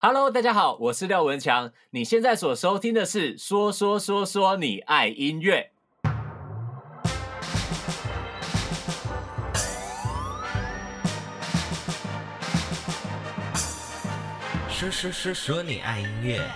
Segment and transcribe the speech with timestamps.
[0.00, 1.72] Hello，大家好，我是廖文强。
[1.90, 5.72] 你现在所收听的是说说说说你爱音乐。
[14.68, 16.48] 说说说说你爱音乐。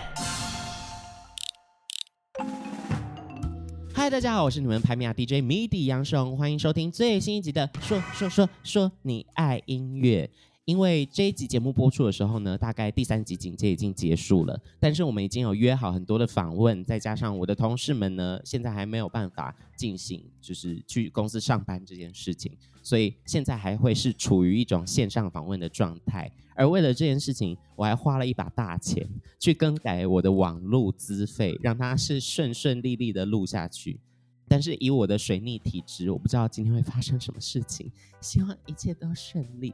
[3.93, 10.29] 嗨，大家好，我是你们排名 DJ MIDI 杨松，欢迎收听最新一集的说说说说你爱音乐。
[10.65, 22.49] 因为这一集节目播出的时候呢，大概第三集警戒已经结束了，但是我们已经有约好很多的访问，再加上我的同事们呢，现在还没有办法进行，就是去公司上班这件事情，
[22.81, 26.31] 所以现在还会是处于一种线上访问的状态。
[26.55, 29.05] 而为了这件事情，我还花了一把大钱
[29.39, 33.99] 去更改我的网路资费，让它是顺顺利利的录下去。
[34.47, 39.73] 但是以我的水逆体质，我不知道今天会发生什么事情，希望一切都顺利。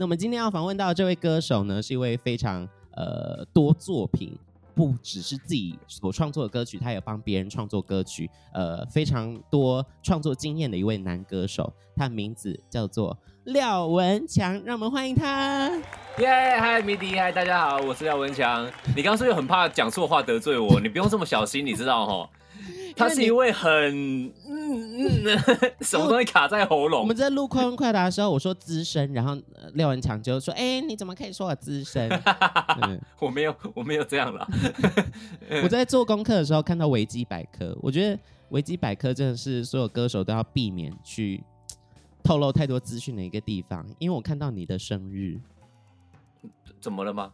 [0.00, 4.38] 那我们今天要访问到这位歌手呢，是一位非常呃多作品，
[4.72, 15.68] 不只是自己所创作的歌曲，他也帮别人创作歌曲，呃，非常多创作经验的一位男歌手，他的名字叫做廖文强，让我们欢迎他。
[16.18, 18.70] 耶，嗨，迷迪，嗨，大家好，我是廖文强。
[18.94, 20.78] 你刚刚是不是很怕讲错话得罪我？
[20.78, 22.28] 你不用这么小心，你知道齁。
[22.96, 23.70] 他是一位很
[24.46, 25.38] 嗯嗯，
[25.80, 27.00] 什么东西卡在喉咙？
[27.00, 29.36] 我们在录快问快答的时候，我说资深，然后
[29.74, 32.08] 廖文强就说：“哎、欸，你怎么可以说我资深？
[33.20, 34.46] ”我没有，我没有这样啦。
[35.62, 38.18] 我在做功课的时候看到维基百科，我觉得
[38.50, 41.42] 维基百科真的是所有歌手都要避免去
[42.22, 45.38] 透露太多资讯的一个地方，因为我看到你的生日，
[46.80, 47.32] 怎么了吗？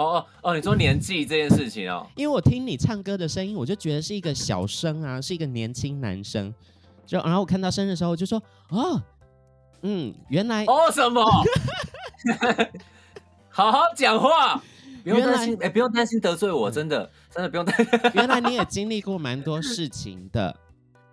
[0.00, 0.56] 哦哦哦！
[0.56, 6.52] 你说年纪这件事情哦，因为我听你唱歌的声音，我就觉得是一个小生啊，是一个年轻男生。
[7.06, 9.02] 就然后我看到生日的时候，我就说哦，
[9.82, 11.22] 嗯，原来哦什么？
[13.50, 14.62] 好好讲话，
[15.04, 17.86] 不用担心，哎、欸，不用担心得罪我，真的真的不用担心。
[18.14, 20.56] 原来你也经历过蛮多事情的，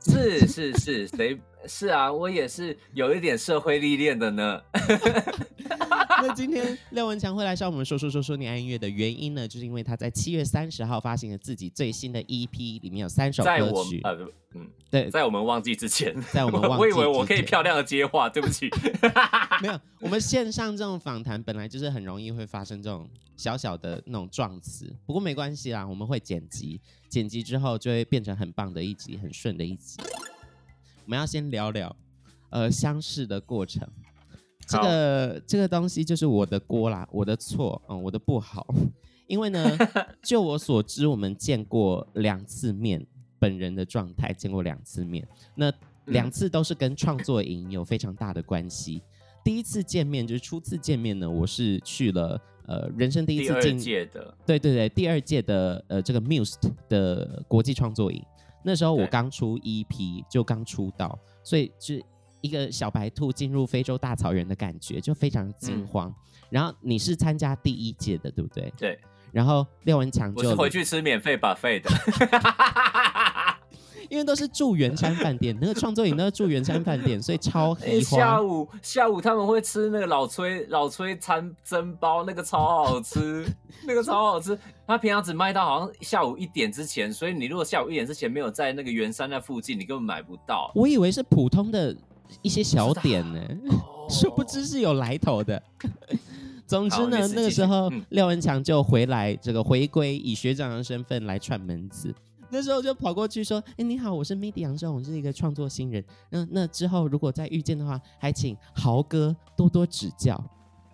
[0.06, 1.38] 是是是，谁？
[1.68, 4.62] 是啊，我也是有一点社会历练的呢。
[6.22, 14.02] 那今天廖文强会来上我们说说说说你爱音乐的原因呢，就是因为他在七月三十号发行了自己最新的 EP，里面有三首歌曲。
[14.04, 14.18] 呃，
[14.56, 18.70] 嗯，对，在我们忘记之前，在我们忘记 我以为我可以漂亮的接话，对不起。
[19.62, 30.00] 没有，我们线上这种访谈本来就是很容易会发生这种小小的那种撞词，不过没关系啦，我们会剪辑，剪辑之后就会变成很棒的一集，很顺的一集。
[31.06, 31.96] 我们要先聊聊，
[32.50, 33.88] 呃，相识的过程。
[34.68, 38.68] 这个这个东西就是我的锅啦，我的错，嗯，我的不好。
[39.28, 39.78] 因为呢，
[40.22, 43.06] 就我所知，我们见过两次面，
[43.40, 45.28] 本人的状态见过两次面。
[45.56, 45.72] 那
[46.06, 49.02] 两次都是跟创作营有非常大的关系。
[49.44, 56.56] 第一次见面就是初次见面呢，我是去了呃人生第一次进届的，对对对，第二届的呃这个 Muse
[56.90, 58.22] 的国际创作营。
[58.64, 62.04] 那时候我刚出 EP，就刚出道，所以是
[62.42, 66.10] 一个小白兔进入非洲大草原的感觉，就非常惊慌。
[66.10, 66.16] 嗯、
[66.50, 68.74] 然后你是参加第一届的，对不对？
[68.78, 69.00] 对。
[69.32, 71.90] 然后廖文强就我是回去吃免费 buffet 的。
[74.10, 78.00] 因为都是住圆山饭店，那个创作营都是住圆山饭店，所以超 黑。
[78.00, 83.46] 下午下午他们会吃那个老崔老崔餐蒸包，那个超好吃，
[83.86, 84.58] 那个超好吃。
[84.88, 90.72] 他平常只卖到好像下午一点之前，所以你如果下午一点之前没有在那个圆山那附近，你根本买不到。
[90.74, 91.94] 我以为是普通的
[92.42, 93.42] 一些小点呢，
[94.10, 95.62] 殊不知是有来头的。
[96.68, 102.14] 总之呢，那个时候廖文强就回来，这个回归以学长的身份来串门子。
[102.50, 106.04] 那时候就跑过去说：“哎、欸，你好，我是 MIDI 杨松，我是一个创作新人。
[106.30, 110.42] 那那之后如果再遇见的话，还请豪哥多多指教。”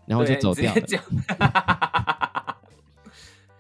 [0.06, 0.82] 然后就走掉了。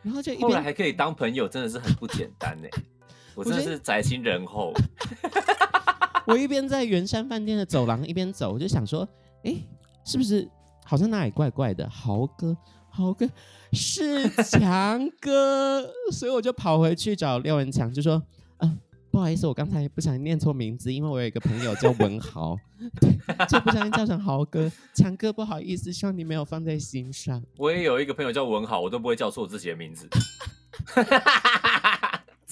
[0.02, 2.68] 然后就后来还可以当朋友，真的是很不简单呢。
[3.34, 4.74] 我真的是宅心仁厚。
[6.28, 9.08] 我一边在圆山饭店的走廊一边走，我就想说
[9.44, 9.68] ：“哎、欸，
[10.06, 10.50] 是不是
[10.86, 12.56] 好像哪里怪怪的？”豪哥。
[12.96, 13.28] 豪哥
[13.72, 18.22] 是强哥，所以我就跑回去找廖文强，就说
[18.62, 18.78] ：“嗯、呃，
[19.10, 22.56] 不好意思，我刚才不小心念错名字，因为我有一个朋友叫文豪，
[23.02, 23.10] 对，
[23.48, 24.72] 就不小心叫成豪哥。
[24.94, 27.42] 强哥，不好意思，希望你没有放在心上。
[27.58, 30.08] 我也有一个朋友叫文豪，我都不会叫错我自己的名字。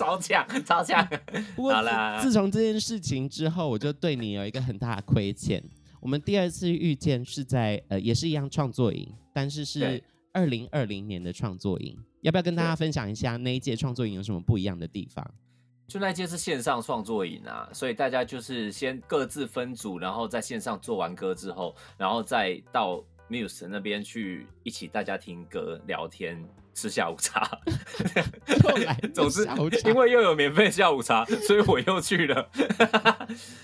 [0.02, 1.08] 超强，超强。
[1.56, 5.64] 好啦，自从这件事情之后，我就对你有一个很大的亏欠。
[6.00, 10.04] 我们第二次遇见是在呃，也是一样创作营，但是是。
[10.34, 15.30] 二零二零年的创作营，要不要跟大家分享一下那一届创作营有什么不一样的地方？
[15.90, 26.42] 就那一届是线上创作营啊，所以大家就是先各自分组，然后在线上做完歌之后，然后再到 Muse 那边去一起大家听歌聊天，
[26.74, 27.60] 吃下午茶。
[28.64, 29.48] 后来 总之，
[29.86, 32.50] 因为又有免费下午茶，所以我又去了。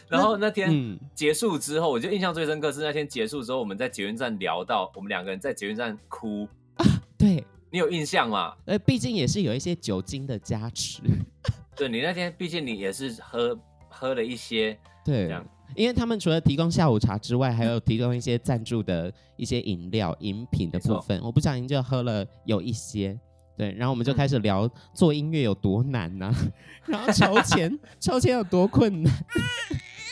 [0.08, 6.48] 然后那天结束之后，我就印象最深刻是那天结束之后，我们在捷运站聊到，我们两个人在捷运站哭。
[6.76, 6.86] 啊，
[7.18, 8.56] 对，你有印象吗？
[8.66, 11.02] 呃，毕竟也是有一些酒精的加持。
[11.76, 15.46] 对，你那天，毕竟你也是喝喝了一些，对，这样。
[15.76, 21.20] 因为他们除了提供下午茶之外，还有提供一些赞助的一些饮料、饮品的部分。
[21.22, 23.20] 我不小心就喝了有一些，
[23.58, 26.36] 对，然后我们就开始聊做音乐有多难呐、啊，
[26.88, 29.14] 然后筹钱，筹钱有多困难。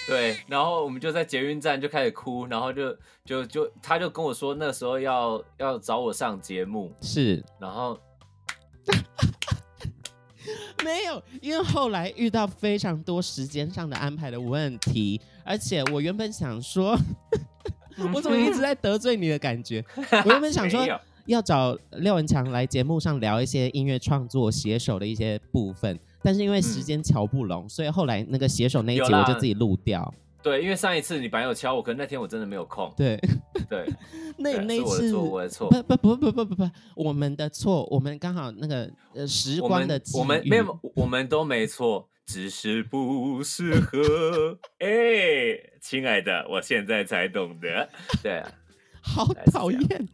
[0.07, 7.97] 对，然后我们就在捷运站就开始哭，然后就就就他就跟我说那时候要要找我上节目，是，然后。
[10.83, 16.97] 没有，因为后来遇到非常多时间上的安排的问题，而且我原本想说，
[18.13, 19.83] 我怎么一直在得罪你的感觉？
[20.25, 20.85] 我原本想说
[21.25, 30.13] 要找廖文强来节目上聊一些音乐创作、写手的一些部分，但是因为时间瞧不拢，所以后来那个写手那一集我就自己录掉。
[30.43, 32.93] 对，因为上一次你本来有敲我，可是那天我真的没有空。
[32.95, 33.19] 对，
[33.69, 33.87] 对，
[34.37, 35.69] 那那次是我的错。
[35.69, 44.57] 不不不不不不不，我们的错，我们刚好那个呃时光的我们，我们没有，我们都没错，只是不适合。
[44.79, 47.89] 哎、欸，亲爱的，我现在才懂得。
[48.21, 48.51] 对啊，
[49.01, 50.09] 好讨厌。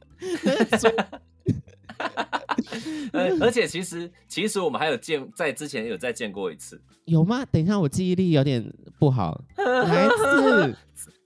[3.14, 7.46] 呃而且其实其实我们还有见在之前有再见过一次，有吗？
[7.52, 8.64] 等一下，我记忆力有点
[8.98, 9.44] 不好。
[9.58, 10.76] 哪一次？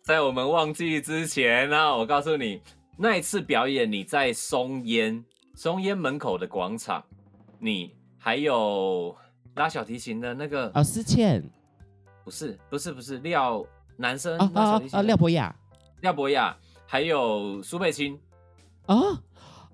[0.06, 1.98] 在我们忘记之前呢、啊？
[1.98, 2.62] 我告诉你，
[2.96, 5.25] 那一次表演你在松烟
[5.56, 7.04] 松烟门口的广场，
[7.57, 9.18] 你还有
[9.56, 11.44] 拉小提琴的那个啊，思倩，
[12.24, 13.66] 不是不是不是廖
[13.98, 15.56] 男生啊啊啊廖博雅，
[16.02, 16.56] 廖博雅，
[16.86, 18.19] 还有苏佩青
[18.86, 18.96] 啊。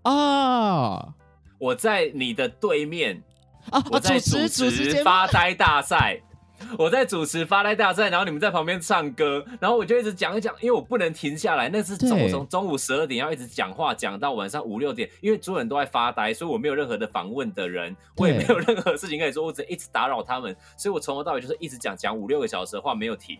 [0.03, 1.13] 啊！
[1.59, 3.21] 我在你的对面
[3.69, 3.83] 啊！
[3.91, 6.19] 我在主持发呆大赛，
[6.79, 11.69] 我在主持发呆大赛，然后你们在旁边唱歌，然后我就一直讲一讲，因为我不能停下来。
[11.69, 23.37] 那是中从中午十二点要一直讲话讲到晚上五六点，因为所有人都在发呆，所以我没有任何的访问的人，我也没有任何事情可以说，我只一直打扰他们，所以我从头到尾就是一直讲讲五六个小时的话没有停，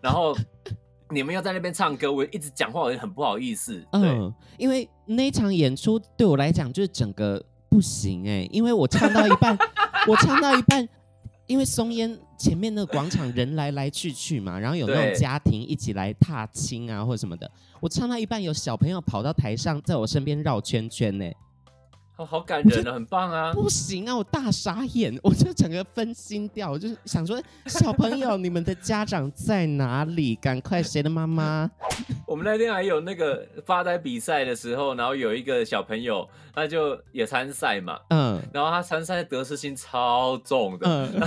[0.00, 0.36] 然后。
[1.10, 3.74] 你们要在那边唱歌，我一直讲话，我也很不好意思。
[3.92, 9.56] 对， 嗯，因为那场演出对我来讲就是整个不行哎，因为我唱到一半，
[10.08, 10.88] 我唱到一半，
[11.46, 17.50] 因为松烟前面那个广场人来来去去嘛， 然后有那种家庭一起来踏青啊或者什么的，
[17.80, 21.30] 我唱到一半，有小朋友跑到台上，在我身边绕圈圈呢。
[22.16, 23.52] 好好感人啊，很棒啊！
[23.52, 30.36] 不行啊，我大傻眼， 我就整个分心掉，我就想说，小朋友， 你们的家长在哪里？
[30.36, 31.68] 赶快，谁的妈妈？
[32.26, 41.20] 我们那天还有那个发呆比赛的时候，然后有一个小朋友，他就也参赛嘛，嗯，然后他参赛得失心超重的，嗯，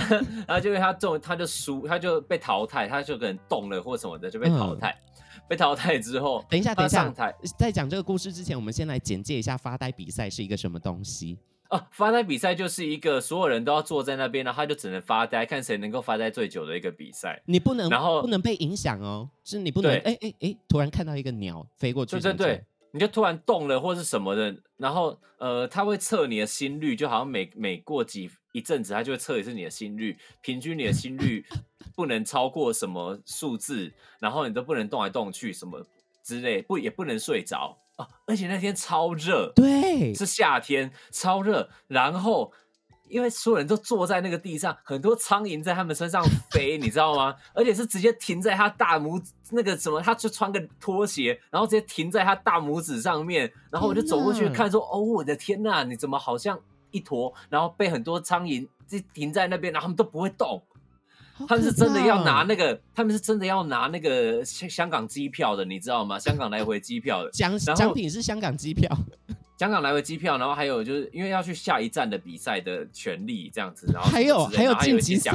[0.48, 4.90] 然后就因为他重，他就输，他就被淘汰，他就可能动了或什么的就被淘汰。
[4.90, 5.04] 嗯
[5.48, 7.12] 被淘汰之后，等一下，等一下，
[7.58, 11.38] 在讲这个故事之前，我们先来简介一下发呆比赛是一个什么东西
[11.70, 17.42] 哦、啊，发呆比赛就是一个所有人都要坐在那边，然后他就只能发呆，看谁能够发呆最久的一个比赛。
[17.44, 31.44] 你不能，然后不能被影响哦，就是你不能，哎哎哎，突然看到一个鸟飞过去，对对对，你就突然动了或是什么的，然后呃，他会测你的心率，就好像每每过几一阵子，他就会测一次你的心率，平均你的心率。
[31.94, 35.84] 不能超过什么数字，然后你都不能动来动去，什么
[36.22, 38.06] 之类，不也不能睡着啊！
[38.24, 41.68] 而且那天超热，对，是夏天，超热。
[41.88, 42.52] 然后
[43.08, 47.34] 因为所有人都坐在那个地上，很多苍蝇在他们身上飞，你知道吗？
[47.52, 53.52] 而且是直接停在他大拇指那个什么，他就穿个拖鞋，然后直接停在他大拇指上面。
[53.72, 60.62] 然后我就走过去看，说：“哦，我的天呐，你怎么好像一坨？”然后被很多苍蝇就停在那边，然后他们都不会动。
[61.46, 66.18] 他们是真的要拿那个，他们是真的要拿那个香香港机票的，你知道吗？
[66.18, 68.90] 香港来回机票的奖奖品是香港机票，
[69.56, 75.32] 香港来回机票，然后还有就是因为要去下一站的比赛的权利这样子，然后还有还有晋级赛，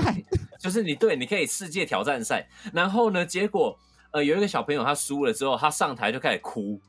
[0.59, 2.45] 就是你对，你可以世界挑战赛。
[2.73, 3.77] 然后呢，结果
[4.11, 6.81] 呃有一个小朋友他输了之后，他上台就开始哭，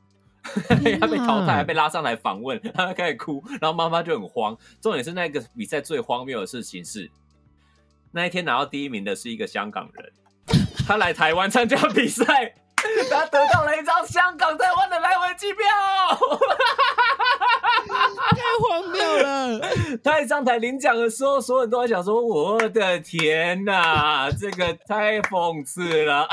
[1.01, 4.57] 他被淘汰还被拉上来访问，他开始哭，然后妈妈就很慌。
[4.81, 7.11] 重点是那个比赛最荒谬的事情是。
[8.13, 10.13] 那一天拿到第一名的是一个香港人，
[10.87, 12.55] 他来台湾参加比赛，
[13.11, 15.65] 他得到了一张香港台湾的来回机票，
[18.31, 19.61] 太荒谬了！
[20.05, 26.29] 他一上台领奖的时候，所有人都在想说：“我的天哪，这个太讽刺了！”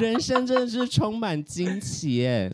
[0.00, 2.52] 人生真的是充满惊奇耶。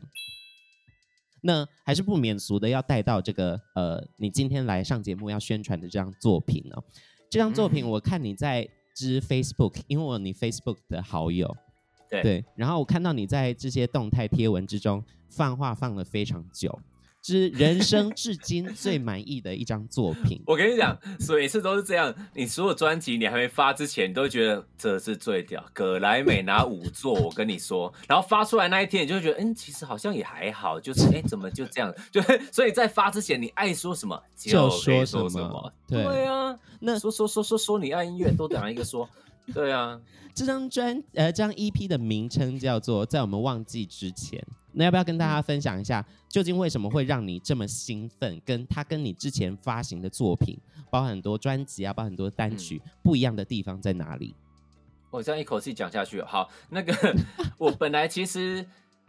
[1.47, 6.85] 那还是不免俗的要带到这个呃，你今天来上节目要宣传的这张作品呢、哦。
[7.31, 11.57] 这张作品我看你在之 Facebook，因为我你 Facebook 的好友，
[12.11, 16.79] 对对，然后我看到你在这些动态贴文之中放话放了非常久。
[17.27, 20.41] 是人生至今最满意的一张作品。
[20.47, 20.97] 我跟你讲，
[21.29, 22.15] 每次都是这样。
[22.35, 25.65] 你所有专辑你还没发之前，你都会觉得这是最屌。
[25.73, 31.93] 葛莱美拿五座，我跟你说，然后发出来那一天，你就会觉得，嗯，其实好像也还好，就是，哎，怎么就这样？
[32.13, 35.29] 就所以在发之前，你爱说什么就说什么。
[35.29, 39.09] 什么对，对啊，那说说说说说你爱音乐，都等一个说。
[39.55, 40.01] 对啊，
[40.35, 44.39] 这张专呃，这张 EP 的名称叫做《在我们忘记之前》。
[44.73, 48.39] 那要不要跟大家分享一下，究竟为什么会让你这么兴奋？
[48.45, 50.59] 跟他跟你之前发行的作品，
[50.91, 54.35] 包含很多专辑啊，包含很多单曲，嗯、不一样的地方在哪里？
[55.11, 56.93] 我这样一口气讲下去，好，那个
[57.57, 58.67] 我本来其实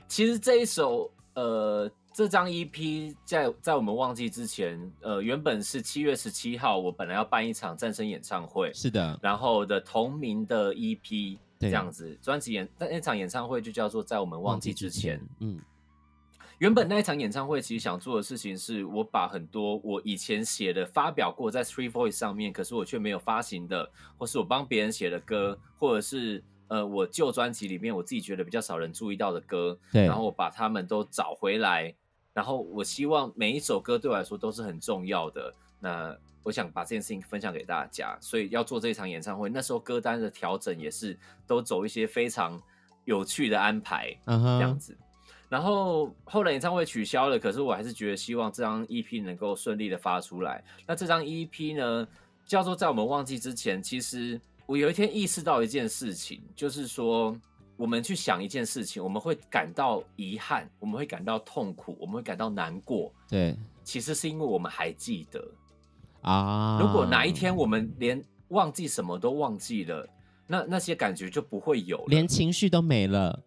[0.07, 11.37] 其实这一首呃这张 EP 在在我们忘记之前，呃原本是七月十七号，我本来要办一场战声演唱会，是的，然后的同名的 EP。
[11.59, 15.19] 这样子，专辑演那那场演唱会就叫做在我们忘记之前。
[15.41, 15.59] 嗯，
[16.57, 31.91] 原本那一场演唱会其实想做的事情是，我把很多我以前写的、发表过在 Street Voice 上面，可是我却没有发行的，或是我帮别人写的歌，或者是呃我旧专辑里面我自己觉得比较少人注意到的歌，对，然后我把他们都找回来，
[32.37, 35.51] 然后我希望每一首歌对我来说都是很重要的。
[35.79, 39.49] 那我想把这件事情分享给大家，所以要做这一场演唱会。
[39.49, 41.17] 那时候歌单的调整也是
[41.47, 42.61] 都走一些非常
[43.05, 44.93] 有趣的安排，这样子。
[44.93, 44.97] Uh.
[45.49, 50.63] 然后后来演唱会取消了，可是我还是觉得希望这张 EP 能够顺利的发出来。
[50.85, 52.07] 那这张 EP 呢，
[52.45, 53.81] 叫做在我们忘记之前。
[53.81, 57.35] 其实我有一天意识到一件事情，就是说
[57.77, 63.13] 我们去想一件事情，我们会感到遗憾，我们会感到痛苦，我们会感到难过。
[63.29, 65.39] 对，其实是因为我们还记得。
[66.21, 66.79] 啊！
[66.81, 70.05] 如果哪一天我们连忘记什么都忘记了，
[70.47, 73.43] 那那些感觉就不会有了，连情绪都没了。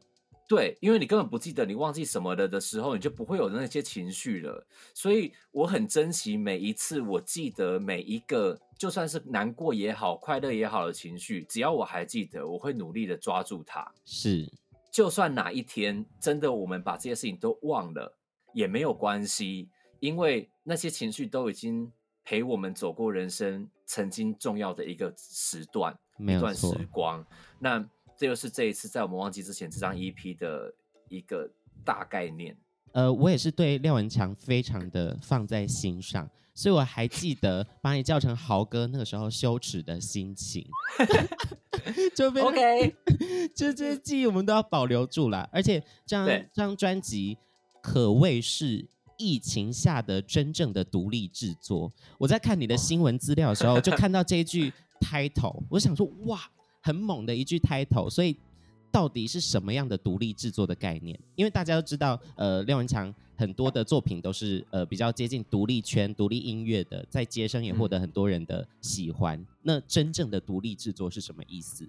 [0.50, 4.66] 对，因为你根本不记得你忘记什么了的时候，你就不会有那些情绪了。
[4.92, 13.88] 所以我很珍惜每一次我记得每一个，就算是难过也好、快乐也好的情绪，只要我还记得，我会努力的抓住它。
[14.04, 14.52] 是，
[14.90, 18.12] 就算哪一天真的我们把这些事情都忘了，
[18.52, 19.68] 也没有关系，
[20.00, 21.92] 因为那些情绪都已经。
[22.22, 27.26] 陪我们走过人生曾经重要的一个时段，一段时光。
[27.58, 27.84] 那
[28.20, 30.70] 这就是这一次在我们忘记之前这张 EP 的
[31.08, 31.50] 一个
[31.82, 32.54] 大概念。
[32.92, 40.66] 呃，我也是对廖文强非常的放在心上，所以我还记得把你叫成豪哥那个时候羞耻的心情。
[42.14, 42.94] 就被 OK，
[43.56, 45.48] 就这些记忆我们都要保留住了。
[45.50, 47.38] 而且这张对这张专辑
[47.82, 48.86] 可谓是。
[49.22, 56.40] 疫情下的真正的独立制作，我在看你的新闻资料的时候，就看到这一句 title，我想说哇，
[56.80, 58.08] 很猛的一句 title。
[58.10, 58.36] 所以
[58.90, 61.18] 到底是什么样的独立制作的概念？
[61.36, 69.38] 因为大家都知道，呃，廖文强很多的作品都是呃比较接近独立圈、独立音乐的，在街声也获得很多人的喜欢。
[69.38, 71.88] 嗯、那真正的独立制作是什么意思？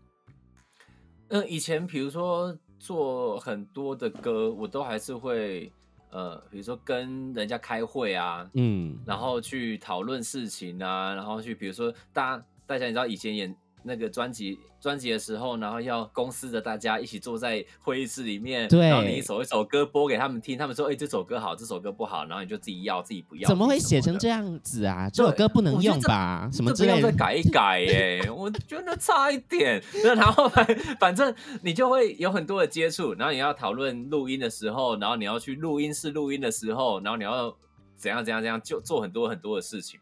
[1.29, 5.71] 嗯、呃，以前比如说做很多的歌，我都还是会。
[6.13, 25.09] 呃，比如说跟人家开会啊，嗯，然后去讨论事情啊，然后去比如说大家大家你知道以前演那个专辑专辑的时候，然后要公司的大家一起坐在会议室里面，对，然后你一首一首歌播给他们听，他们说哎这首歌好，这首歌不好，然后你就自己要自己不要，怎么会写成这样子啊？
[25.09, 26.49] 这首歌不能用吧？
[26.51, 29.83] 什么之类的，再改一改耶，我觉得差一点。
[30.03, 30.65] 那然后反
[30.99, 31.33] 反正
[31.63, 37.55] 你就会有很多的接触，然后你要讨论录音的时候，然后你要去录音室录音的时候，然后你要
[37.95, 39.99] 怎样怎样怎样就做很多很多的事情。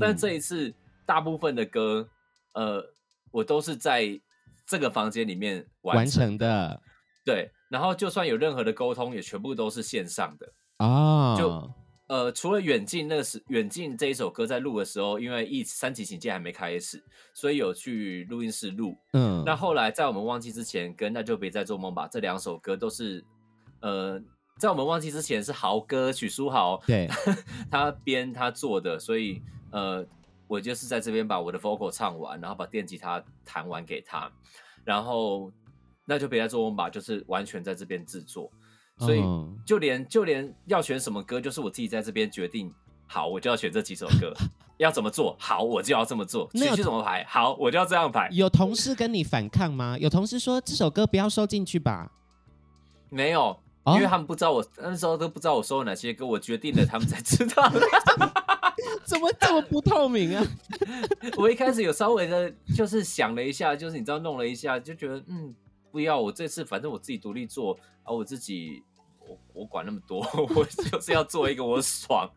[0.00, 0.72] 但这一次
[1.04, 2.08] 大部分的歌，
[2.54, 2.84] 呃。
[3.30, 4.20] 我都是在
[4.66, 6.80] 这个房间里面完成，的，
[7.24, 7.50] 对。
[7.68, 11.36] 然后就算有任何的沟通，也全部都是线上的啊。
[11.36, 11.70] 就
[12.08, 17.00] 呃，除了远近那个时远近这一首歌在录的时候，因为一三级警戒还没开始，
[17.32, 18.96] 所以有去录音室录。
[19.12, 19.44] 嗯。
[19.46, 23.24] 那后来在我们忘记之前，跟那就别再做梦吧这两首歌都是
[23.80, 24.20] 呃，
[24.58, 27.08] 在我们忘记之前是豪哥许书豪对
[27.70, 30.04] 他编他做的，所以呃。
[30.50, 34.28] 我就是在这边把我的 vocal 唱完，然后把电吉他弹完给他，
[34.84, 35.48] 然后
[36.04, 38.50] 那就别再做梦吧，就是完全在这边制作，
[38.98, 39.22] 所以
[39.64, 42.74] 就连就连要选什么歌，就是我自己在这边决定，
[43.06, 44.34] 好，我就要选这几首歌，
[44.78, 48.28] 要怎么做好，我就要这么做，情绪怎么排，好，我就要这样排。
[48.32, 49.96] 有同事跟你反抗吗？
[50.00, 52.10] 有同事说这首歌不要收进去吧？
[53.08, 57.70] 没有，哦、因为他们不知道我那时候都不知道我收了哪些歌，我决定了，他们才知道。
[59.04, 60.46] 怎么这么不透明啊？
[61.36, 65.54] 我一开始有稍微的，就是想了一下，就是你知道弄了一下，就觉得嗯，
[65.90, 68.82] 不要，我这次反正我自己独立做啊，我自己
[69.20, 70.20] 我我管那么多，
[70.54, 72.30] 我就是要做一个我爽。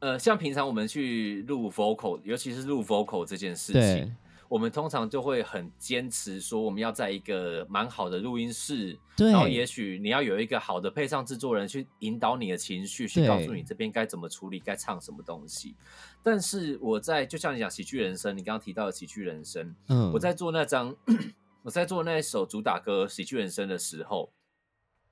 [0.00, 4.16] 呃，像平常我们去录 vocal，尤其是录 vocal 这件事情。
[4.48, 15.74] 我们通常就会很坚持说，我们要在一个蛮好的录音室，对，然后也许你要有一个好的配唱制作人去引导你的情绪，去告诉你这边该怎么处理，该唱什么东西。
[16.22, 20.94] 但是我在就像你讲《喜剧人生》，你刚刚提到的《喜剧人生》，嗯，我在做那张，
[21.62, 24.30] 我在做那一首主打歌《喜剧人生》的时候，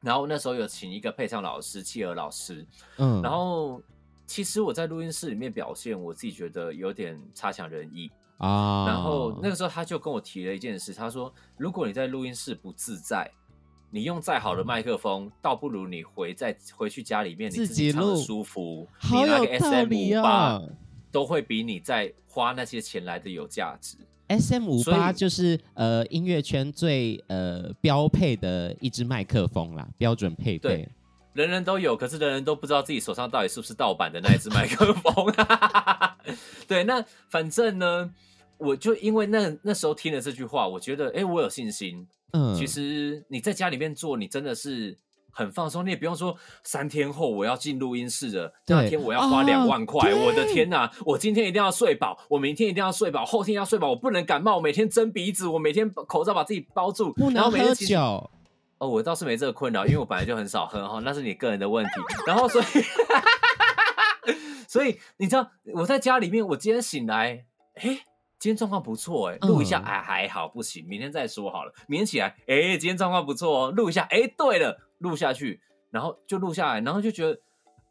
[0.00, 2.66] 然后那时候有请一个配唱老师，企鹅老师，
[2.98, 3.82] 嗯，然后
[4.26, 8.10] 其实我在录音室里面表现，我自己觉得有点差强人意。
[8.42, 13.30] 啊，然后那个时候他就跟我提了一件事，他说：“如果你在录音室不自在，
[13.88, 20.60] 你用再好的麦克风，倒不如你回在回去家里面你自己唱的舒服，你那个 SM 五八
[21.12, 23.96] 都会比你在花那些钱来的有价值。
[24.26, 30.88] SM 五八就是呃音乐圈最呃标配的一支麦克风啦，标准配备，对，
[31.34, 35.32] 人人都有，可是人人都不知道自己手上到底是不是盗版的那一支麦克风。
[36.66, 38.12] 对，那反正呢。”
[38.62, 42.06] 我就因为那那时候听了这句话，我觉得，哎、欸，我有信心。
[42.32, 44.96] 嗯，其实你在家里面做，你真的是
[45.30, 50.90] 很放松，你也不用说三天后我要进录音室了，那天我要花两万块，哦，我的天哪！
[51.04, 58.30] 我今天一定要睡饱，我明天一定要睡饱，后天要睡饱，我不能感冒，我每天蒸鼻子，我每天口罩把自己包住，不能喝酒。
[58.78, 61.92] 哦，我倒是没这个困扰，因为我本来就很少喝哈，那是你个人的问题。
[62.26, 62.64] 然后所以，
[64.66, 67.98] 所以你知道我在家里面，我今天醒来，欸
[68.42, 71.72] 今天状况不错哎，录一下哎还好不行，明天再说好了。
[71.86, 75.60] 明天起来哎，今天状况不错哦，录一下哎，对了，录下去，
[75.92, 77.38] 然后就录下来，然后就觉得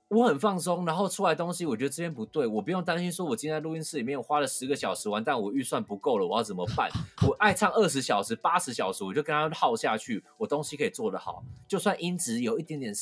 [0.10, 6.90] 我很放松，然后出来东西我觉得这边不对，我不用担心说我今天在录音室里面花了十个小时完，但我预算不够了，我要怎么办？
[7.26, 12.94] 我爱唱二十小时、八十小时，我就跟他耗下去，我东西可以做得好，就算音质有一点点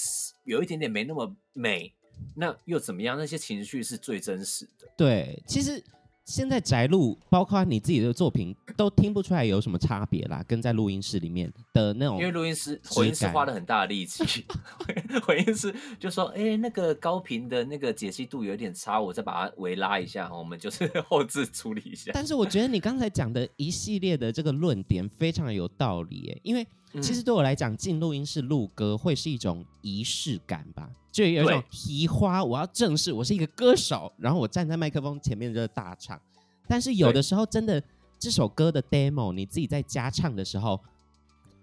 [0.44, 1.92] 有一点点没那么美，
[2.36, 3.18] 那又怎么样？
[3.18, 4.88] 那些情绪是最真实的。
[4.96, 5.84] 对，其实。
[6.30, 12.20] 现在宅录，包括你自己的作品，都听不出来有什么差别啦，跟在录音室里面的那种。
[12.20, 14.46] 因为录音室回音室花了很大的力气，
[15.26, 26.66] 回音室就说：“哎、欸，那个高频的那个解析度有点差，我再把它微拉一下，我们就是后置处理一下。”但是我觉得你刚才讲的一系列的这个论点非常有道理耶，因为
[27.02, 30.90] 其实对我来讲，进录音室录歌会是一种仪式感吧。
[31.12, 36.20] 就有一种提花，我要正式，我是一个歌手，然后我站在麦克风前面就是大唱。
[36.68, 37.82] 但是有的时候，真的
[38.18, 40.80] 这首歌的 demo，你自己在家唱的时候，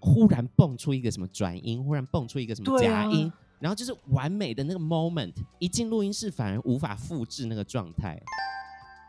[0.00, 8.20] 忽然蹦出一个什么转音，忽然蹦出一个什么假音，啊，然后就是完美的那个 moment，一进录音室反而无法复制那个状态。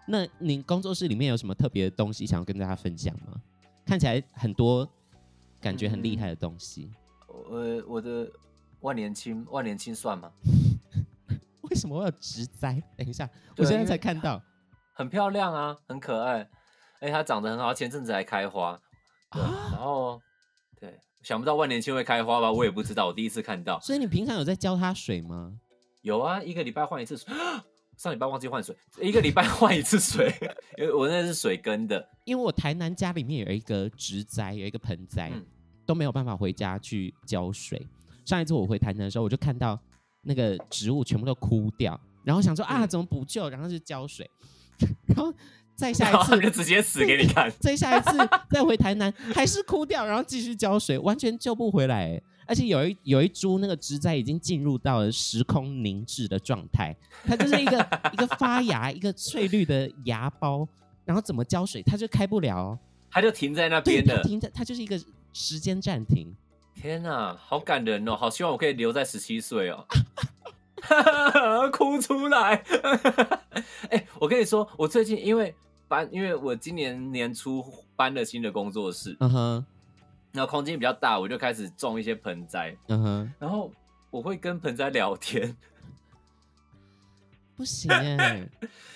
[0.07, 3.41] 那你工作室里面有什么特别的东西想要跟大家分享吗？
[3.85, 4.87] 看起来很多
[5.67, 6.91] 感觉很厉害的东西。
[7.27, 8.31] 呃、嗯，我的。
[8.81, 10.31] 万年青，万年青算吗？
[11.67, 12.79] 为什么我要植栽？
[12.95, 13.27] 等一下，
[13.57, 14.39] 我现在才看到，
[14.93, 16.41] 很漂亮啊，很可爱。
[16.99, 18.79] 哎、欸，它长得很好，前阵子还开花。
[19.31, 20.21] 对，啊、然后
[20.79, 22.51] 对，想不到万年青会开花吧？
[22.51, 23.79] 我也不知道，我第一次看到。
[23.81, 25.59] 所以你平常有在浇它水吗？
[26.03, 27.33] 有啊，一个礼拜换一次水。
[27.97, 30.31] 上礼拜忘记换水，一个礼拜换一次水，
[30.77, 32.07] 因为我那是水根的。
[32.25, 35.43] 因为我台南家里面有一个植栽，有一个盆栽、嗯，
[35.87, 37.83] 都没有办法回家去浇水。
[38.25, 39.79] 上一次我回台南的时候，我就看到
[40.21, 43.49] 那个植物全部都枯掉，然后想说啊，怎么补救？
[43.49, 44.29] 然后就浇水，
[45.07, 45.33] 然后
[45.75, 47.49] 再下一次就直接死给你看。
[47.59, 48.17] 再下一次
[48.49, 52.21] 再回台南还是枯掉，然后继续浇水，完全救不回来。
[52.49, 56.95] 而且有一有一株那个植栽已经进入到了时空凝滞的状态，
[57.25, 57.77] 它就是一个
[58.13, 60.65] 一个发芽一个翠绿的芽苞，
[61.03, 62.79] 然后怎么浇水它就开不了，
[63.11, 64.97] 它就停在那边的，停在它就是一个
[65.39, 66.35] 时间暂停。
[66.73, 68.15] 天呐，好感人哦！
[68.15, 69.85] 好希望我可以留在十七岁哦，
[71.71, 72.55] 哭出来。
[73.89, 75.53] 哎、欸，我跟你说，我最近因为
[75.87, 77.63] 搬，因为我今年年初
[77.95, 79.65] 搬了新的工作室，嗯哼，
[80.31, 83.71] 然后空间比较大，我就开始种一些盆栽，嗯哼，然后
[84.09, 85.55] 我会跟盆栽聊天。
[87.57, 88.49] 不行 哎、欸，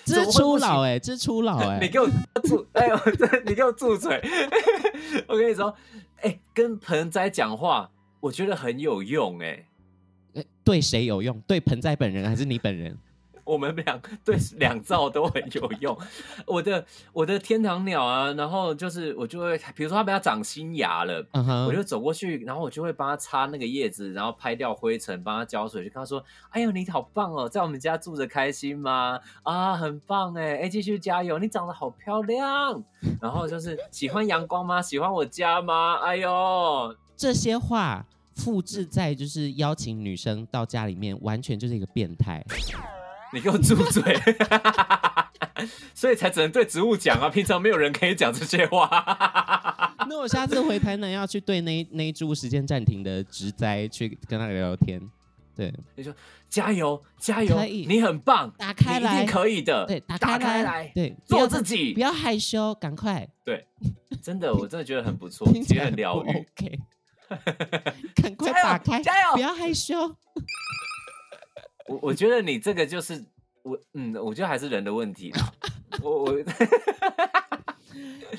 [0.04, 2.08] 这是初老哎、欸， 这是初老哎、欸，你给我
[2.44, 2.98] 住，哎呦，
[3.44, 4.22] 你给我住嘴！
[5.26, 5.74] 我跟你说。
[6.22, 9.66] 哎、欸，跟盆栽讲话，我觉得很有用哎、
[10.34, 10.46] 欸。
[10.62, 11.40] 对谁有用？
[11.48, 12.96] 对盆栽本人还是你本人？
[13.52, 15.96] 我们两对两造都很有用。
[16.46, 21.66] 我的我的天堂鸟啊，然后就是我就会，比如说它被它长新芽了，uh huh.
[21.66, 29.20] 我就走过去，然后我就会帮它擦那个叶子，然后拍掉灰尘，帮它浇水，就跟它说：“哎呦，你好棒哦，在我们家住着开心吗？
[29.42, 32.82] 啊，很棒哎，哎，继续加油，你长得好漂亮。
[33.20, 34.80] 然后就是喜欢阳光吗？
[34.80, 35.98] 喜欢我家吗？
[36.02, 42.42] 哎呦，这些话。”复制在就是邀请女生到家里面，完全就是一个变态。
[43.32, 44.02] 你给我住嘴！
[45.94, 48.88] 所以才只能对植物讲啊，平常没有人可以讲这些话。
[50.08, 55.00] 那我下次回台南要去对那那一株时间暂停的植栽去跟他聊聊天。
[55.54, 56.12] 对，你说
[56.48, 59.84] 加油加油，以你很棒，打开来，一定可以的。
[59.86, 63.28] 对，打开来，对，做自己，不要害羞，赶快。
[63.44, 63.66] 对，
[64.22, 66.28] 真的，我真的觉得很不错，其实很疗愈。
[66.28, 66.78] OK。
[68.16, 69.34] 赶快打开，加油！
[69.34, 69.94] 不要害羞。
[71.92, 73.22] 我我觉得你这个就是
[73.62, 75.30] 我，嗯，我觉得还是人的问题。
[76.02, 76.42] 我我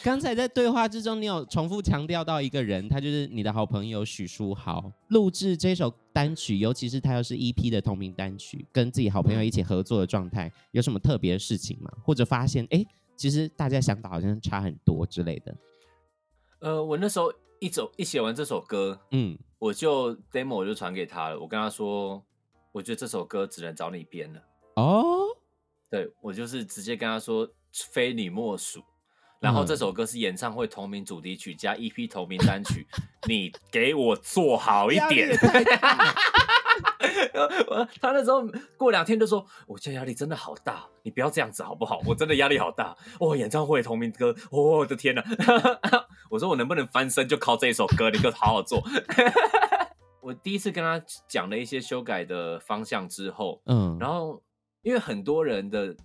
[0.03, 4.91] 刚才在对话之中，你有重复强调到一个人，他就是你的好朋友许书豪。
[5.09, 11.91] 录制这首单曲，尤其是他又是 EP 的同名单曲，跟自己好朋友一起合作的状态，有什么特别的事情吗？
[12.03, 12.83] 或者发现，哎，
[13.15, 15.55] 其实大家想法好像差很多之类的。
[16.59, 17.31] 呃，我那时候。
[17.59, 21.39] 一走一写完这首歌，嗯，我就 demo 我就传给他了。
[21.39, 22.21] 我跟他说，
[22.73, 24.41] 我觉得这首歌只能找你编了。
[24.75, 25.27] 哦，
[25.89, 27.47] 对，我就是直接跟他说，
[27.91, 28.83] 非你莫属。
[29.39, 32.87] 然后这首歌是演唱会同名主题曲加 EP 同名单曲，
[33.27, 35.37] 你给我做好一点。
[38.01, 38.41] 他那时候
[38.77, 42.01] 过两天就说：“我现在压力真的好大，你不要这样子好不好？
[42.05, 45.21] 我真的压力好大哦，演唱会同名歌，哦、我的天哪！”
[46.31, 48.09] 我说：“我能不能翻身就靠这一首歌？
[48.09, 48.81] 你给我好好做。”
[50.23, 54.41] 我第一次跟他讲了一些修改的方向之后，嗯，然后
[54.81, 55.95] 因为很多人的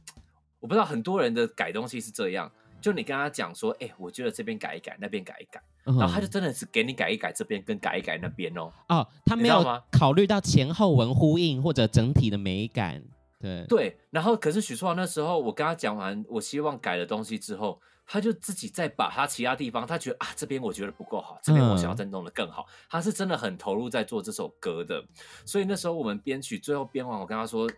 [0.60, 2.50] 我不知道很多人的改东西是这样，
[2.80, 8.70] 就你跟他讲说：“哎、欸，我觉得这边改一改，那边改一改。”然后他就真的是给你改一改这边，跟改一改那边哦。
[8.88, 13.02] 哦，他没有考虑到前后文呼应或者整体的美感。
[13.40, 22.66] 对对，然后可是许书豪那时候，我跟他讲完我希望改的东西之后，他就自己再把他其他地方，他觉得啊这边我觉得不够好，这边我想要再弄得更好。
[22.66, 25.04] 嗯、他是真的很投入在做这首歌的，
[25.44, 27.70] 所以那时候我们编曲最后编完，我跟他说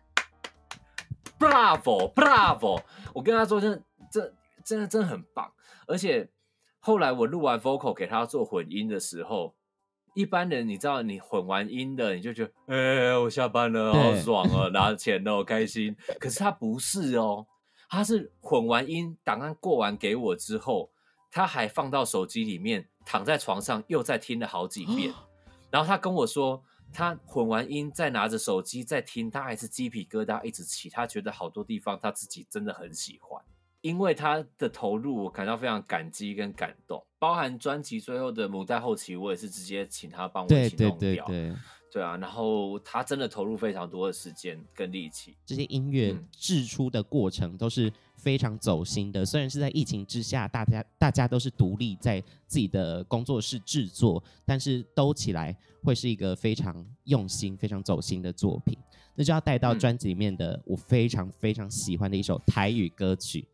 [1.39, 5.53] ，Bravo Bravo，我跟他说真的这真的真的很棒，
[5.87, 6.31] 而且。
[6.83, 9.55] 后来我录完 vocal 给他做混音的时候，
[10.15, 15.95] 一般人你知道，你混完音的你就觉得，哎、欸，我下班了，好爽哦，对拿钱哦，开心。
[16.19, 17.47] 可是他不是哦，
[17.91, 20.93] 他是混完音，档案过完给我之后，
[21.29, 25.13] 他还放到手机里面，躺在床上又再听了好几遍。
[25.71, 33.45] 然后他跟我说，他混完音再拿着手机再听，他还是鸡皮疙瘩一直起，他觉得好多地方他自己真的很喜欢。
[33.81, 41.27] 因为他的投入，我感到非常感激跟感动，包含专辑最后的母带后期，我也是直接请他帮我一起弄掉。
[41.27, 41.57] 对对对
[41.93, 45.35] 对，啊，然后他真的投入非常多的时间跟力气。
[45.45, 58.79] 这些音乐制出的过程都是非常走心的，嗯、虽然是在疫情之下，大家大家都是独立在自己的工作室制作，但是兜起来会是一个非常用心、非常走心的作品。
[59.17, 63.45] 那就要带到专辑里面的我非常非常喜欢的一首台语歌曲。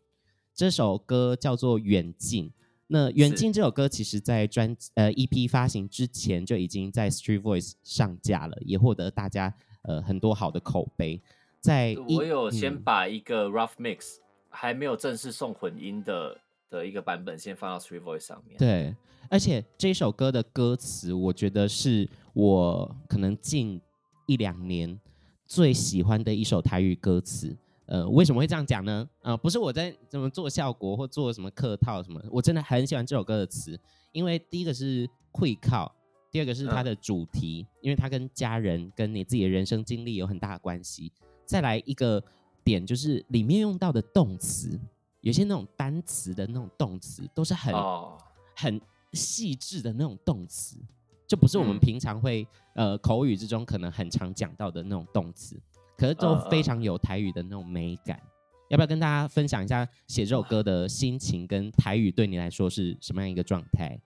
[0.55, 2.49] 这首歌叫做《远近》。
[2.88, 11.20] 那《远近》这首歌，其实在专呃 EP 发行之前就已经在 Street Voice 上架了，也获得大家呃很多好的口碑。
[11.61, 16.38] 在我有先把一个 Rough Mix、嗯、还没有正式送混音的
[16.70, 18.57] 的一个版本先放到 Street Voice 上面。
[18.57, 18.94] 对，
[19.29, 23.81] 而且这首歌的歌词，我觉得是我可能近
[24.27, 25.01] 一两年
[25.44, 27.57] 最喜欢的一首台语歌词。
[27.87, 29.09] 呃，为什么会这样讲呢？
[29.22, 33.79] 呃，不是我在怎么做效果或做什么客套什么，我真的很喜欢这首歌的词，
[34.12, 35.94] 因为第一个是会靠，
[36.31, 41.12] 第二个是它的主题，嗯、因为它跟家人跟你自己的人生经历有很大的关系。
[41.44, 42.20] 再来一个
[42.64, 44.79] 点就是里面用到的动词，
[45.20, 48.18] 有些那种单词的那种动词都是很、哦、
[48.57, 48.81] 很
[49.12, 50.77] 细致的那种动词，
[51.25, 52.44] 就不是我们平常会、
[52.75, 55.57] 嗯、呃口语之中可能很常讲到的那种动词。
[55.96, 58.66] 可是都非常有台语的那种美感，uh, uh.
[58.68, 63.98] 要不要跟大家分享一下写这首歌的心情跟台语对你来说是什么样一个状态？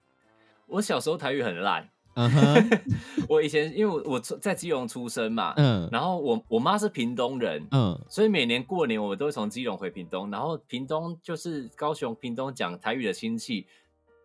[0.66, 2.81] 我小时候台语很烂，嗯哼、uh，huh.
[3.29, 13.66] 我以前因为我我在基隆出生嘛，嗯，然后我我妈是屏东人，嗯，所以每年过年我都会从基隆回屏东，然后屏东就是高雄屏东讲台语的亲戚，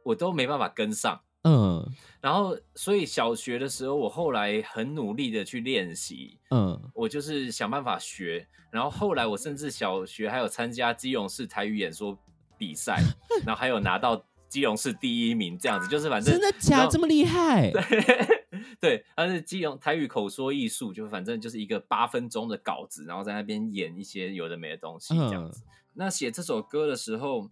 [0.04, 1.22] 我都没办法跟上。
[1.48, 1.88] 嗯，
[2.22, 8.48] 然后所以小学的时候，我后来很努力的去练习，嗯，我就是想办法学。
[8.72, 12.18] 然后后来我甚至小学还有参加基隆市台语演说
[12.58, 13.00] 比赛，
[13.46, 17.70] 然后还有拿到基隆市第一名，这样子就是反正真的假这么厉害？
[17.72, 18.28] 对
[18.82, 25.62] 对，但是基隆台语口说艺术，就反正就是一个八分钟的稿子，然后在那边演一些有的没的东西这样子。
[25.64, 27.48] 嗯、那写这首歌的时候，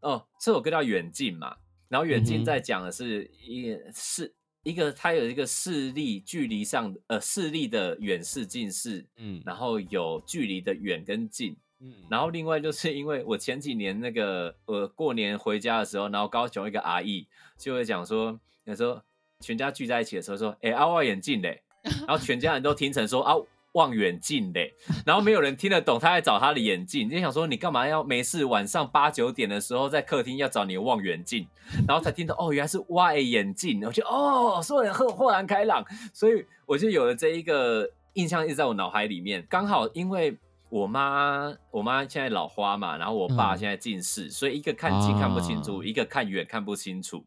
[0.00, 1.56] 哦，这首歌叫《远近》嘛。
[1.94, 19.00] 然后远近在讲的是一个视、嗯、一个，它有一个视力距离上呃视力的远视近视，嗯，然后有距离的远跟近，嗯，然后另外就是因为我前几年那个呃过年回家的时候，然后高雄一个阿姨就会讲说，有时候
[19.38, 23.36] 全家聚在一起的时候说，哎阿外眼镜嘞，然后全家人都听成说啊。
[23.74, 24.72] 望远镜嘞，
[25.04, 27.10] 然后没有人听得懂，他在找他的眼镜。
[27.10, 31.46] 就想说，你干嘛要没事晚上八九点的时候在客厅要找你的望远镜，
[31.86, 33.84] 然后才听到哦，原来是 Y 眼镜。
[33.84, 39.44] 我就哦，所有人豁豁然开朗，所以我就有了这一个印象一直在我脑海里面。
[39.50, 47.24] 刚好因为我妈，我妈现在老花嘛，然后我爸现在近视，嗯、所以一个看近看不清楚，哦、一个看远看不清楚，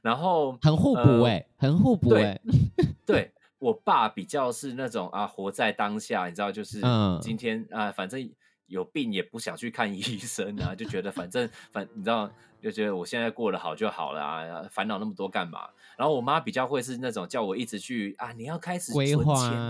[0.00, 2.40] 然后很互补哎、欸，呃、很互补哎、欸，
[3.04, 3.30] 对。
[3.62, 6.80] 我爸比较是那种啊，活在当下，你知道，就是
[7.20, 8.28] 今天、嗯、啊，反正
[8.66, 12.28] 有病也不想去看医生啊，就觉得反正反，你知道，
[12.60, 15.68] 就觉得我现在过得好就好了啊，烦恼那么多干嘛？
[15.96, 19.16] 然后我妈比较会是那种叫我一直去啊，你要开始存钱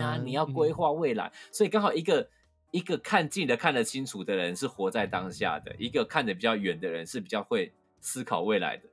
[0.00, 1.26] 啊，你要规划未来。
[1.26, 2.30] 嗯、所以刚好一个
[2.70, 8.84] 一个看近的看得清楚的人是活在当下的，一个看得比较远的人是比较会思考未来的，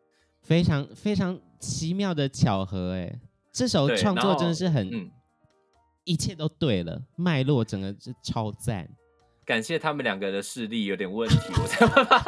[0.41, 3.19] 非常非常奇妙的巧合哎、欸。
[3.51, 5.11] 这首创作真的是很，嗯、
[6.03, 8.87] 一切都对了，脉络整个是超赞。
[9.45, 12.23] 感谢他们两个的视力有点问题，我才办法。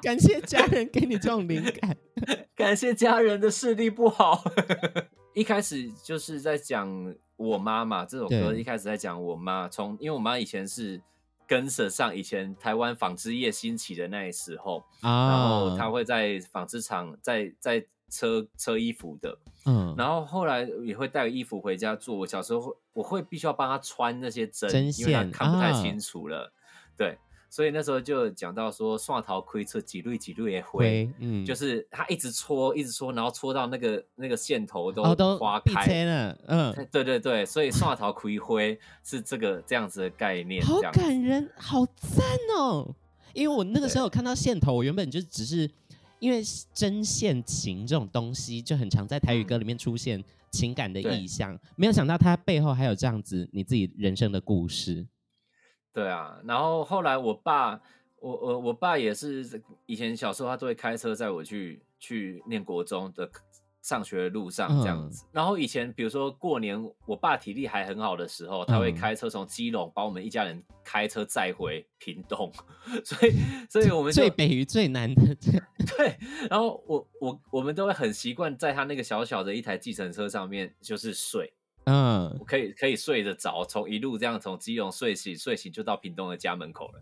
[0.00, 1.96] 感谢家人给你这种灵感，
[2.56, 4.42] 感谢家人的视力不好。
[5.34, 11.02] 一开始就是在讲我妈妈这首歌，一开始在讲我妈，从因为我妈以前是
[11.46, 17.86] 跟着上以前台湾纺织业兴起的那时候，啊、然后她会在纺织厂在在。
[18.08, 22.16] 车车衣服的，嗯，然后后来也会带个衣服回家做。
[22.16, 26.50] 我小时候会，我会必须要帮他穿那些针，因为他看不太清楚了，啊、
[26.96, 27.18] 对，
[27.50, 35.02] 所以那时候就讲到说，蒜头亏车几缕几缕也会，嗯，就是他一直搓，一直搓，然后搓到那个那个线头都
[35.38, 42.24] 花开了，哦、嗯，对对对，所以蒜头亏灰是这个这样子的概念，好感人，好赞
[42.56, 42.94] 哦！
[43.34, 45.68] 因为我那个时候有看到线头，我原本就只是。
[46.18, 46.42] 因为
[46.74, 55.06] 针线情这种东西就很常在台语歌里面出现情感的意象，对没有想到它背后还有这样子你自己人生的故事。
[55.92, 57.80] 对啊，然后后来我爸，
[58.20, 63.30] 我我我爸也是以前小时候他都会开车载我去去念国中的。
[63.86, 72.52] 上学的路上这样子，嗯、然后以前比如说过年，我爸体力还很好的时候，他会开车从基隆把我们一家人开车载回屏东，
[73.06, 73.32] 所以
[73.70, 75.22] 所以我们最北与最南的
[75.96, 76.18] 对，
[76.50, 81.52] 然后我我我们都会很习惯在他那个小小的一台计程车上面就是睡，
[81.84, 87.00] 嗯，可以可以睡得着，从一路这样从基隆睡醒睡醒就到屏东的家门口了，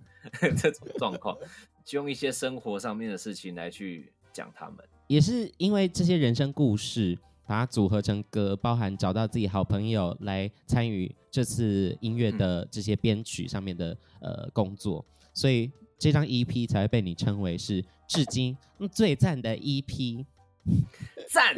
[0.61, 1.35] 这种状况，
[1.83, 4.77] 就用一些生活上面的事情来去讲他们。
[5.07, 18.57] 也是因为这些人生故事，把它组合成歌，包含找到自己好朋友来参与这次音乐的这些编曲上面的呃工作，所以这张 EP 才会被你称为是至今
[18.90, 20.25] 最赞的 EP。
[21.31, 21.55] 赞，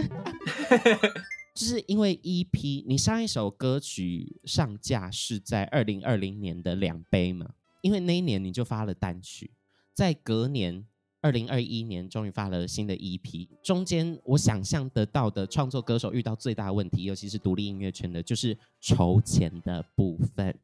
[1.54, 9.52] 就是因为 EP，你上一首歌曲上架是在二零二零年的两杯嘛，因为那一年你就发了单曲，
[9.94, 10.84] 在隔年。
[11.22, 20.56] 二零二一年终于发了新的 EP，中间我想象得到的创作歌手遇到最大的问题，尤其是独立音乐圈的，就是筹钱的部分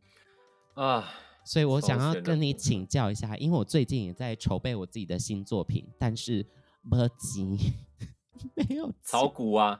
[0.75, 1.09] 啊。
[1.45, 6.47] 所以我想要跟你请教一下，因为我最近也在筹备我自己的新作品，但是
[6.83, 7.59] 没钱，
[8.55, 9.79] 没有炒股啊，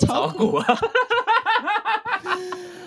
[0.00, 0.66] 炒股啊。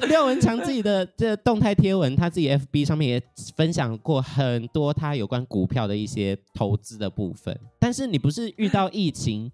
[0.08, 3.22] 廖文强自己的这动态贴文，他自己 FB 上面也
[3.56, 7.60] 分享过很多他有关股票的一些投资的部分。
[7.80, 9.52] 但是你不是遇到疫情，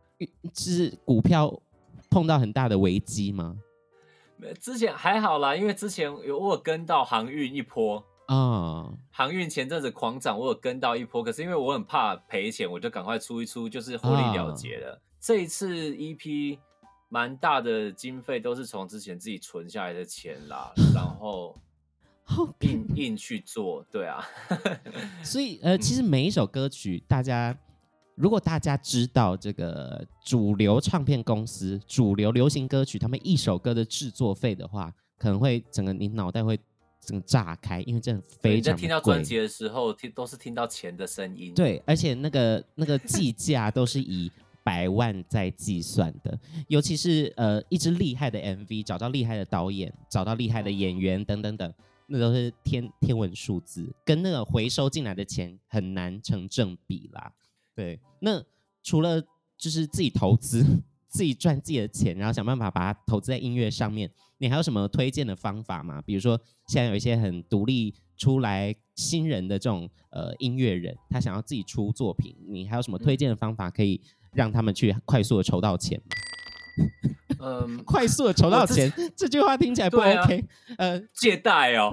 [0.56, 1.60] 是股票
[2.08, 3.56] 碰到很大的危机吗？
[4.58, 11.22] 之前还好啦，因为之前有我跟到航运一波啊，哦、航运前阵子狂涨，我有跟到一波。
[11.22, 14.92] 可是因为我很怕赔钱，我就赶快出一出，就是获利了结了。
[14.92, 16.58] 哦、这一次 EP。
[17.12, 21.58] 蛮大的经费都是从之前自己存下来的钱啦，然后
[22.62, 24.24] 硬硬去做，对啊。
[25.24, 27.58] 所以呃，其实每一首歌曲，大家
[28.14, 36.56] 如果大家知道这个主流唱片公司、主流流行歌曲他们一首歌的制作费的话，可能会整个你脑袋会
[37.00, 38.80] 整个炸开，因为真的非常贵。
[38.80, 41.54] 听到专辑的时候，听都是听到钱的声音。
[41.54, 44.30] 对，而且那个那个计价都是以
[44.62, 51.72] 百万在计算的，尤其是呃一支厉害的 MV，找到厉害的导演，找到厉害的演员等等等。
[52.12, 57.32] 那都是天天文数字，跟那个回收进来的钱很难成正比啦。
[57.72, 58.42] 对，那
[58.82, 59.22] 除了
[59.56, 60.66] 就是自己投资、
[61.10, 66.00] 自己赚自己的钱，然后想办法把它投资在音乐上面，你还有什么推荐的方法吗？
[66.06, 74.00] 比如说，现在有一些很独立出来新人的这种呃音乐人，他想要自己出作品，你还有什么推荐的方法可以
[74.32, 76.16] 让他们去快速的筹到钱吗？
[77.40, 80.38] 嗯， 快速的筹到钱， 这句话听起来不 OK。
[80.76, 81.90] 啊、呃，借贷哦，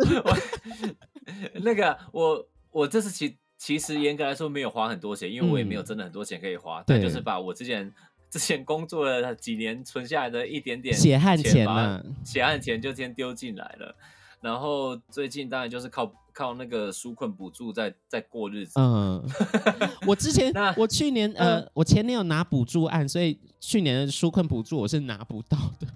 [1.63, 7.91] 那个我我这次其其实严格来说没有花很多钱，因为我也没有真的很多钱可以花，嗯、但就是把我之前
[8.29, 13.95] 之前工作了几年存下来的一点点血汗钱嘛，血汗钱就先丢进来了。
[14.39, 18.79] 然后最近当然就是靠靠那个纾困补助在在过日子。
[18.79, 19.23] 嗯，
[20.05, 25.87] 我之前我去年呃，嗯、我前年有拿补助案，所以去年的纾困补助我是拿不到的。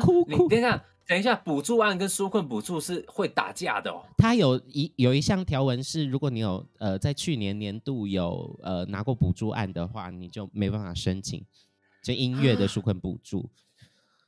[0.00, 4.00] 哭 哭，你等一下，等一下，补助案跟纾困补助是会打架的哦。
[4.16, 11.44] 它有一有一项条文是，如果你有呃在去年年度有呃拿过补助案的话，你就没办法申请
[12.04, 13.44] 就音乐的纾困补助。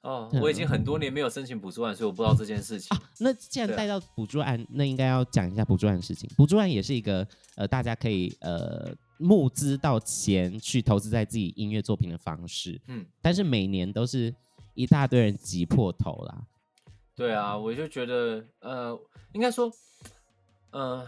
[0.00, 2.88] 哦，我已经很多年没有申请补助案，所以我不知道这件事情。
[2.96, 6.28] 啊、那既然带到补助案，那应该要讲一下补助案的事情。
[6.36, 12.80] 补助案也是一个呃，大家可以呃募资到钱去投资在自己音乐作品的方式。
[12.88, 14.34] 嗯，但是每年都是
[14.74, 16.44] 一大堆人挤破头啦。
[17.14, 18.98] 对啊，我就觉得呃，
[19.32, 19.70] 应该说，
[20.70, 21.06] 呃，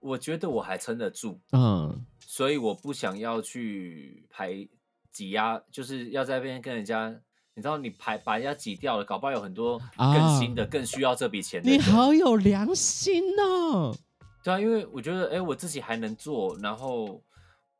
[0.00, 1.40] 我觉得我还撑得住。
[1.52, 4.68] 嗯，所以我不想要去排
[5.10, 7.20] 挤压，就是要在那边跟人家。
[7.54, 11.70] 你知道你排把人家挤掉了，搞不好有很多更新的、啊、更需要这笔钱的。
[11.70, 13.94] 你好有良心哦！
[14.42, 17.22] 对啊，因为我觉得，哎，我自己还能做，然后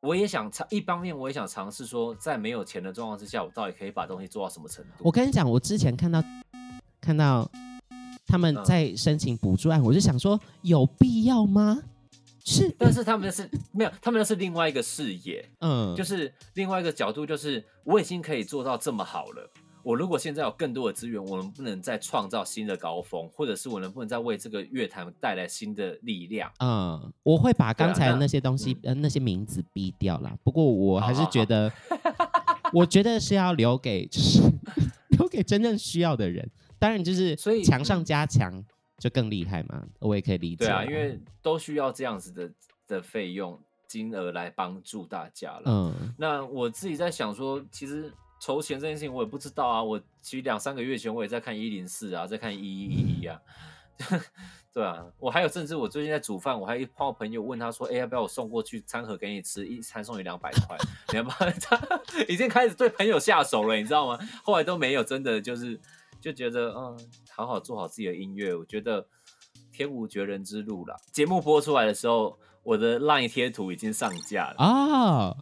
[0.00, 5.04] 我也想尝，一方面我也想尝试说，在没有钱的状况之下，我到底可以把东西做到什么程度？
[5.04, 6.22] 我跟你讲，我之前看到
[7.02, 7.50] 看到
[8.26, 11.82] 他们在申请补助案，嗯、我就想说，有必要吗？
[12.44, 19.50] 是，但是他们是没有，他们那是另外一个视野，嗯，就是另外一个角度，就是我已经可以做到这么好了。
[19.84, 26.48] 我如果现在有更多的资源，我能不能再创造新的高峰，或者是我能不能再为这个乐坛带来新的力量？
[26.60, 30.36] 嗯，我会把刚才的那些东西、呃、那些名字逼掉了。
[30.44, 34.40] 不过我还是觉得，好好好我觉得是要留给，就是
[35.10, 36.48] 留给真正需要的人。
[36.82, 38.64] 当然，就是所以强上加强
[38.98, 39.86] 就更厉害嘛。
[40.00, 40.64] 我也可以理解。
[40.64, 42.50] 对啊，因为都需要这样子的
[42.88, 45.62] 的费用金额来帮助大家了。
[45.66, 48.12] 嗯，那我自己在想说，其实。
[48.44, 53.40] 筹钱这件事情我也不知道啊，我其实两三个月前我也在看一零四啊，在看一一一一啊，
[54.74, 60.76] 对啊，我还有甚至我最近在煮饭，我还一帮朋友问他说，哎、欸，要不要我送过去餐盒给你吃，一餐送你两百块，
[61.14, 61.50] 你要不要？
[61.60, 61.78] 他
[62.28, 64.18] 已经开始对朋友下手了，你知道吗？
[64.42, 65.78] 后来都没有，真的就是
[66.22, 66.96] 就觉得嗯，
[67.28, 69.04] 好好做好自己的音乐，我觉得
[69.72, 70.94] 天无绝人之路啦。
[71.12, 75.36] 节目播出来的时候，我的 LINE 贴图已经上架了啊，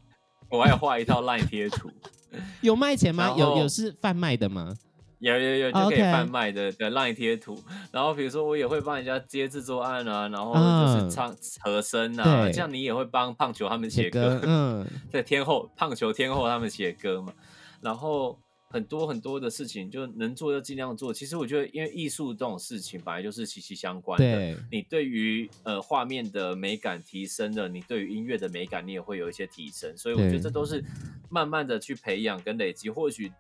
[0.49, 1.91] 我还要画一套 LINE 贴图。
[2.63, 3.35] 有卖钱吗？
[3.37, 4.75] 有有是贩卖的吗？
[5.19, 7.63] 有有有就可以贩卖的的 LINE 贴图。
[7.93, 14.41] 然后比如说我也会帮人家接制作案啊，然后就是唱和声啊，这样你也会帮胖球他们写歌。
[14.43, 17.35] 嗯， 对，天后胖球天后他们写歌嘛，
[17.83, 18.39] 然后。
[18.73, 21.13] 很多很多的事情，就能做就尽量做。
[21.13, 24.25] 其实我觉得，因为艺术这种事情本来就是息息相关的。
[24.25, 29.97] 对，你对于呃画面的美感提升了，你对于音乐的美感，你也会有一些提升。
[29.97, 30.85] 所以我觉得这都是
[31.29, 33.33] 慢慢的去培养跟累积，或许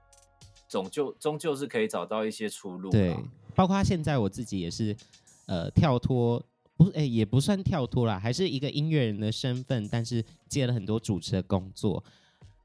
[0.66, 2.90] 总就终究是可以找到一些出路。
[2.90, 3.16] 对，
[3.54, 4.96] 包括现在我自己也是
[5.46, 6.44] 呃跳脱，
[6.76, 12.02] 不哎、欸、也不算跳脱啦，还是一个音乐人的身份，但是接了很多主持的工作。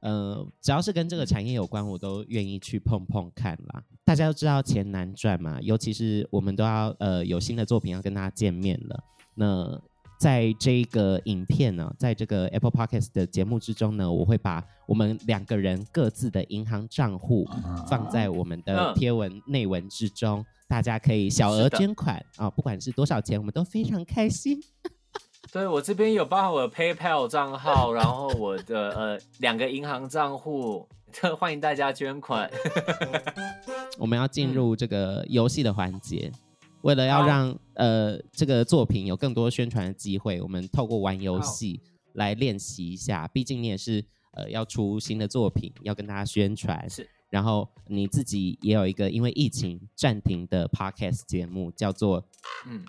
[0.05, 3.83] 呃，只要是跟这个产业有关，我都愿意去碰碰看啦。
[4.05, 9.03] 大家都知道钱难赚嘛，尤其是我们都要呃有新的作品要跟大家见面了。
[9.33, 9.81] 那
[10.19, 17.43] 在这个影片呢，在这个 Apple Podcast 的节目之中呢，我会把我们两个人各自的银行账户
[17.89, 24.61] 放在我们的贴文内文之中，大家可以小额捐款啊，不管是多少钱，我们都非常开心。
[25.55, 30.85] 对，我这边有包含我的 PayPal 账号，然后我的呃两个银行账户，
[31.39, 32.51] 欢迎大家捐款。
[33.97, 36.29] 我们要进入这个游戏的环节，
[36.81, 41.79] 为了要让呃这个作品有更多宣传的机会，我们透过玩游戏
[42.15, 43.25] 来练习一下。
[43.29, 44.03] 毕竟你也是
[44.33, 46.85] 呃要出新的作品，要跟大家宣传。
[46.89, 52.21] 是，然后你自己也有一个因为疫情暂停的 podcast 节目，叫做
[52.67, 52.83] 嗯。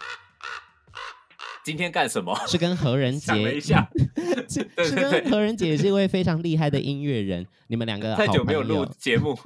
[1.66, 2.32] 今天干什么？
[2.46, 3.90] 是跟何仁杰一下，
[4.48, 7.44] 是跟何仁杰也是一位非常厉害的音乐人。
[7.66, 9.36] 你们两个太久没有录节目，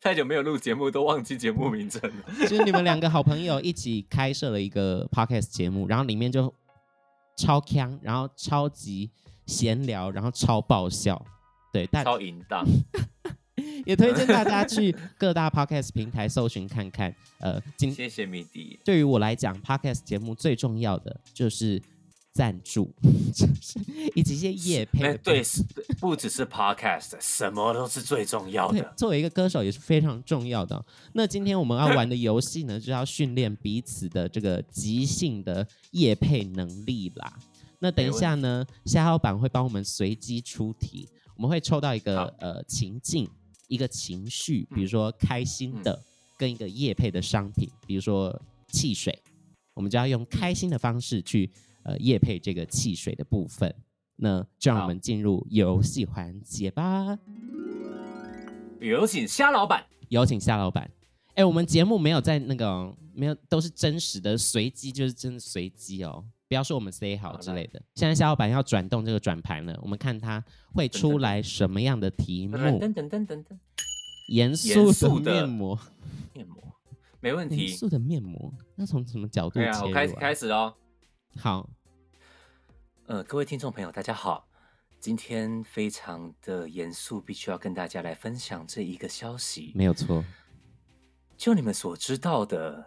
[0.00, 2.32] 太久没有录节目，都忘记节目名称了。
[2.48, 6.50] 就是你们两个好朋友一起开设了一个 podcast 节目，然后里面就
[7.36, 9.10] 超锵，然后超级
[9.44, 11.22] 闲聊，然后超爆笑，
[11.74, 12.64] 对，但超淫荡。
[13.84, 17.14] 也推荐大家去各大 podcast 平台搜寻看看。
[17.38, 18.78] 呃，今谢谢米迪。
[18.84, 21.80] 对于我来讲，podcast 节目最重要的就是
[22.32, 22.94] 赞助，
[24.14, 25.04] 以及一些业配。
[25.04, 25.42] 欸、对，
[26.00, 28.92] 不只是 podcast， 什么都是最重要的。
[28.96, 30.84] 作为一个歌手也是非常重要的。
[31.14, 37.32] 那今天我们要玩的游戏呢，就要训练彼此的这个即兴的业配能力啦。
[37.78, 43.26] 那等一下呢，夏老板会帮我们随机出题，我们会抽到一个呃情境。
[43.66, 46.02] 一个情绪，比如说开心的，
[46.36, 49.18] 跟一个业配的商品，比如说汽水，
[49.74, 51.50] 我们就要用开心的方式去
[51.82, 53.74] 呃业配这个汽水的部分。
[54.18, 57.18] 那就让我们进入游戏环节吧。
[58.80, 60.90] 有请虾老板，有请虾老板。
[61.34, 66.24] 哎，我们节目没有在那个没有都是真实的随机，就是真的随机哦。
[66.48, 67.82] 不要说我们 say 好之类的。
[67.94, 70.42] 现在小伙伴要转动这个转盘了，我们看他
[70.72, 72.56] 会出来什么样的题目。
[72.56, 73.60] 等等等等等，
[74.28, 75.78] 严 肃的面膜，
[76.32, 76.62] 面膜
[77.20, 77.66] 没问题。
[77.66, 79.72] 严肃的面膜，那从什么角度切入？
[79.72, 79.82] 啊？
[79.82, 80.74] 我开始开始哦。
[81.36, 81.68] 好，
[83.06, 84.46] 呃，各位听众朋友，大家好。
[85.00, 89.72] 今天非常的严肃，必须要跟大家来分享这一个消息。
[89.74, 90.24] 没有错。
[91.36, 92.86] 就你们所知道的，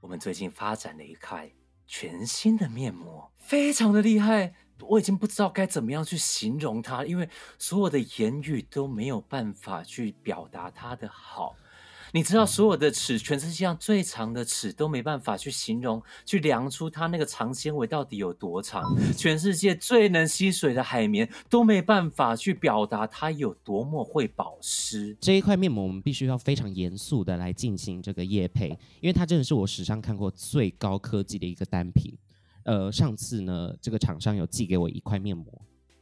[0.00, 1.50] 我们最近发展了一块。
[1.92, 7.28] 全新的面膜，非常的厉害，我已经不知道该怎么样去形容它，因为
[7.58, 11.56] 所有的言语都没有办法去表达它的好。
[12.12, 18.82] 你知道，所有的尺，全世界上最长的尺都没办法去形容，去量出它那个长纤维到底有多长。
[19.16, 25.16] 全世界最能吸水的海绵都没办法去表达它有多么会保湿。
[25.20, 32.16] 这一块面膜，我们必须要非常严肃的来进行这个液配，因为它真的是我史上看过最高科技的一个单品。
[32.64, 35.46] 呃，上次呢，这个厂商有寄给我一块面膜，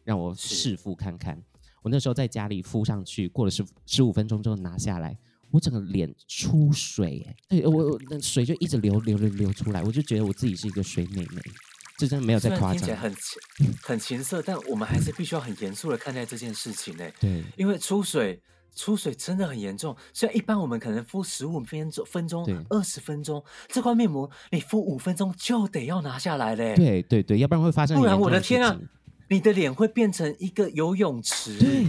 [0.05, 1.41] 让我试敷看看。
[1.83, 5.17] 我那时候在家里敷上去，过了十十五分钟之后拿下来。
[5.51, 11.41] 我整个脸出水，哎，对我，我那水就一直流流流流出来，我就觉得我自己是一个水美眉，
[11.97, 12.77] 这真的没有在夸张。
[12.77, 13.15] 听起来很
[13.83, 18.41] 很情色，但我们还是必须要很严肃的看待这件事情，哎，对，因为出水
[18.75, 19.97] 出水真的很严重。
[20.13, 26.75] 虽然一般我们可能敷十五分钟、分钟、二十分钟，这块面膜你敷五分钟就得要拿下来嘞。
[26.77, 27.97] 对对对，要不然会发生。
[27.97, 28.79] 不然我的天啊，
[29.29, 31.59] 你的脸会变成一个游泳池。
[31.59, 31.87] 对。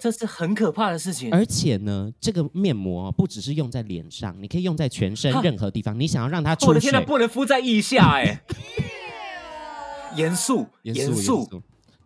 [0.00, 5.98] 这是很可怕的事情，而且呢，这个面膜不只是用在脸上，你可以用在全身任何地方。
[5.98, 8.42] 你想要让它出水，我的天哪，不能敷在腋下 哎！
[10.16, 11.48] 严肃，严肃，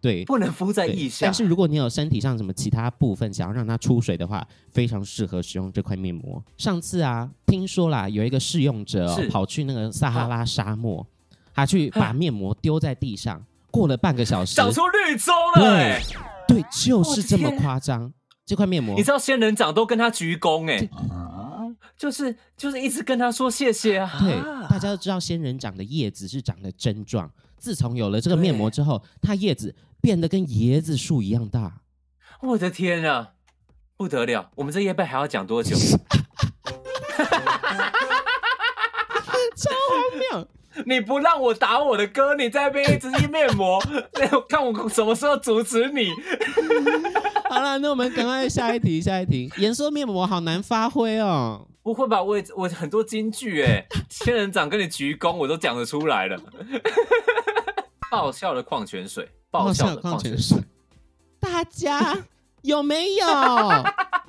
[0.01, 1.27] 对，不能敷在腋下。
[1.27, 6.41] 但是如果你有身体上什么其他部分想要让它出水的话，非常适合使用这块面膜。
[6.57, 11.05] 上次啊，听说啦，有一个试用者、哦、跑去那个撒哈拉沙漠，
[11.53, 16.17] 他去把面膜丢在地上，过了半个小时，长出绿洲了、欸，对。
[16.49, 18.13] 对，就是这么夸张。
[18.45, 20.89] 这块面膜，你知道仙人掌都跟他鞠躬哎，
[21.99, 24.09] 就是就是一直跟他说谢谢啊。
[24.21, 27.29] 对，大家都知道仙人掌的叶子是长得真壮。
[27.59, 31.81] 自从有了这个面膜之后，它叶子变得跟椰子树一样大。
[32.41, 33.33] 我的天啊，
[33.97, 34.51] 不得了！
[34.55, 35.77] 我们这夜班还要讲多久？
[40.89, 43.83] 你不让我打我的歌，你在那边一直印面膜，
[44.49, 46.11] 看我什么时候阻止你。
[47.51, 49.53] 好了，那我们赶快下一题，下一题。
[49.57, 51.67] 颜色面膜好难发挥哦。
[51.83, 52.23] 不会吧？
[52.23, 56.41] 我我很多金句哎，仙人掌跟你鞠躬，我都讲得出来了。
[58.09, 60.57] 爆笑的矿泉水，爆笑的矿泉水，
[61.41, 62.17] 大家
[62.63, 63.27] 有没有？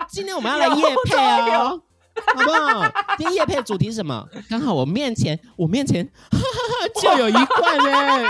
[0.10, 1.16] 今天我们要来夜配
[1.54, 1.84] 哦。
[2.26, 2.92] 好不好？
[3.18, 4.28] 今天夜配的主题是什么？
[4.50, 8.24] 刚好我面前，我面前哈哈哈就有一罐呢，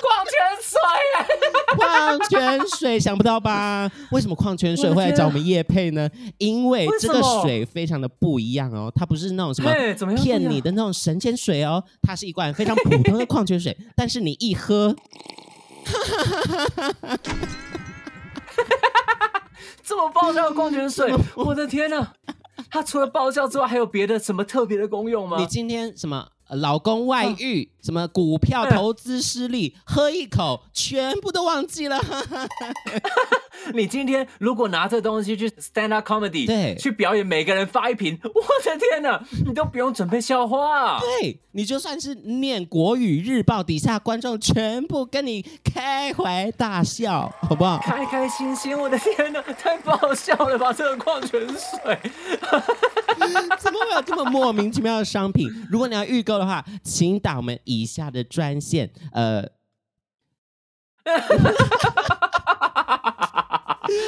[0.00, 0.80] 矿泉水，
[1.76, 3.90] 矿泉水，想不到吧？
[4.10, 6.08] 为什么矿泉水会来找我们夜配呢？
[6.38, 9.72] 因为这个水非常的不一样哦，它不是那种什么
[10.16, 14.94] 骗你的那种神仙水哦，它是一罐非常普通的矿泉水，但是你一喝，
[15.84, 16.24] 哈哈
[16.54, 17.18] 哈哈哈，
[19.82, 22.12] 这么爆笑的矿泉水，我的天哪！
[22.70, 25.38] 它除了爆笑之外，还有别的什么特别的功用吗？
[25.38, 31.98] 你今天什么老公外遇，哦、什么股票投资失利，嗯、喝一口，全部都忘记了。
[33.72, 38.30] 你今天如果拿这东西去 stand up comedy，对，去表演，每个人发一瓶，我
[38.62, 41.00] 的天哪，你都不用准备笑话。
[41.00, 47.78] 对，你就算是念国语日报，底下观众全部跟你开怀大笑，好不好？
[47.78, 50.74] 开开心心，我的天哪，太不好笑了吧？
[50.74, 51.98] 这个矿泉水，
[53.58, 55.48] 怎么会有这么莫名其妙的商品？
[55.70, 59.48] 如果你要预购的话，请打我们以下的专线，呃。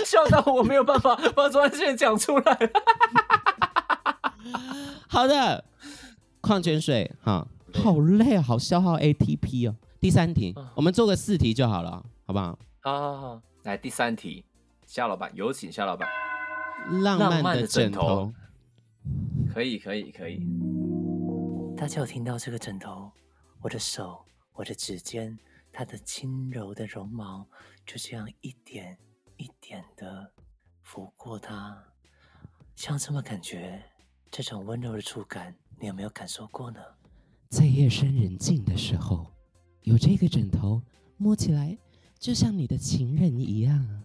[0.05, 2.59] 笑到我没有办法把专线讲出来。
[5.09, 5.65] 好的，
[6.43, 7.47] 矿泉水，哈，
[7.83, 9.77] 好累啊，好消耗 ATP 哦。
[9.99, 12.59] 第三题，我们做个四题就好了，好不好？
[12.81, 14.45] 好好好，来第三题，
[14.87, 16.07] 夏老板有请，夏老板。
[17.03, 18.31] 浪漫的枕头，
[19.53, 20.47] 可以可以可以。
[21.77, 23.10] 大家有听到这个枕头？
[23.63, 25.39] 我的手，我的指尖，
[25.71, 27.47] 它的轻柔的绒毛，
[27.87, 28.99] 就这样一点。
[29.37, 30.31] 一点的
[30.83, 31.83] 拂过它，
[32.77, 33.83] 像这么感觉，
[34.31, 36.79] 这种温柔的触感，你有没有感受过呢？
[37.49, 39.27] 在夜深人静的时候，
[39.81, 40.83] 有这个枕头，
[41.17, 41.75] 摸起来
[42.19, 44.05] 就像你的情人一样，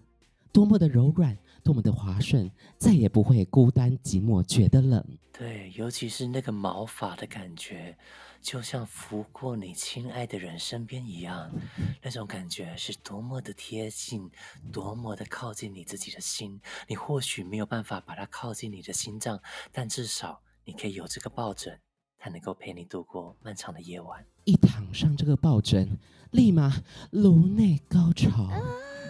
[0.53, 5.05] 多么的柔软，多么的滑顺，再也不会孤单寂寞，觉得冷。
[5.33, 7.97] 对，尤其是那个毛发的感觉。
[8.45, 11.51] 就像拂过你亲爱的人身边一样，
[11.99, 14.29] 那种感觉是多么的贴近，
[14.71, 16.61] 多么的靠近你自己的心。
[16.87, 19.41] 你或许没有办法把它靠近你的心脏，
[19.71, 21.79] 但至少你可以有这个抱枕，
[22.19, 24.23] 它能够陪你度过漫长的夜晚。
[24.43, 25.97] 一躺上这个抱枕，
[26.29, 28.47] 立马颅内高潮，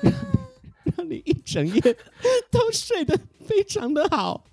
[0.02, 0.14] 让，
[0.96, 1.82] 让你一整夜
[2.50, 4.46] 都睡得非常的好。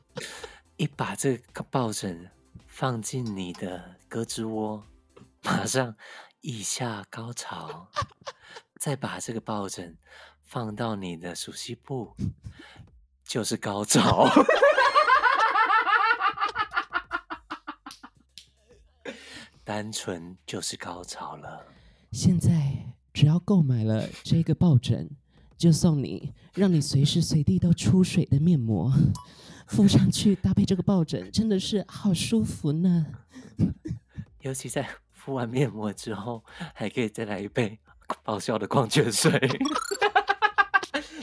[0.78, 2.30] 一把这个抱枕
[2.66, 3.95] 放进你的。
[4.08, 4.84] 胳肢窝，
[5.42, 5.96] 马上
[6.42, 7.88] 腋下高潮，
[8.78, 9.96] 再把这个抱枕
[10.42, 12.14] 放到你的熟悉部，
[13.24, 14.28] 就是高潮。
[19.64, 21.66] 单纯就是高潮了。
[22.12, 25.10] 现在只要购买了这个抱枕，
[25.58, 28.92] 就送你让你随时随地都出水的面膜，
[29.66, 33.06] 敷上去搭配这个抱枕，真的是好舒服呢。
[34.42, 36.42] 尤其在敷完面膜之后，
[36.74, 37.78] 还可以再来一杯
[38.22, 39.30] 爆笑的矿泉水。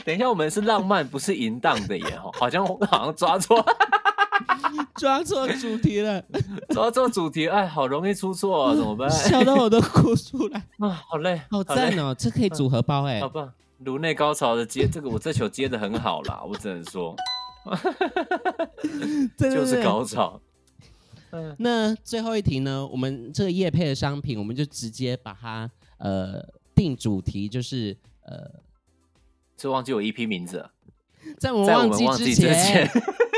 [0.04, 2.18] 等一下，我们是浪漫，不是淫荡的耶！
[2.38, 3.64] 好像好像抓错，
[4.96, 6.22] 抓错主题了，
[6.68, 9.08] 抓错主题，哎，好容易出错啊，怎么办？
[9.10, 11.02] 笑到我都哭出来啊！
[11.08, 13.50] 好累，好赞哦，这可以组合包哎，好棒！
[13.78, 17.16] 颅内高潮的接这个，我这球接的很好啦，我只能说，
[19.38, 20.40] 就是高潮。
[21.58, 22.86] 那最后一题呢？
[22.86, 26.40] 我们这个叶配的商品，我们就直接把它呃
[26.76, 28.60] 定主题，就是呃，
[29.58, 30.70] 是忘记我 EP 名字了，
[31.40, 31.66] 在我们
[32.04, 32.88] 忘记之前，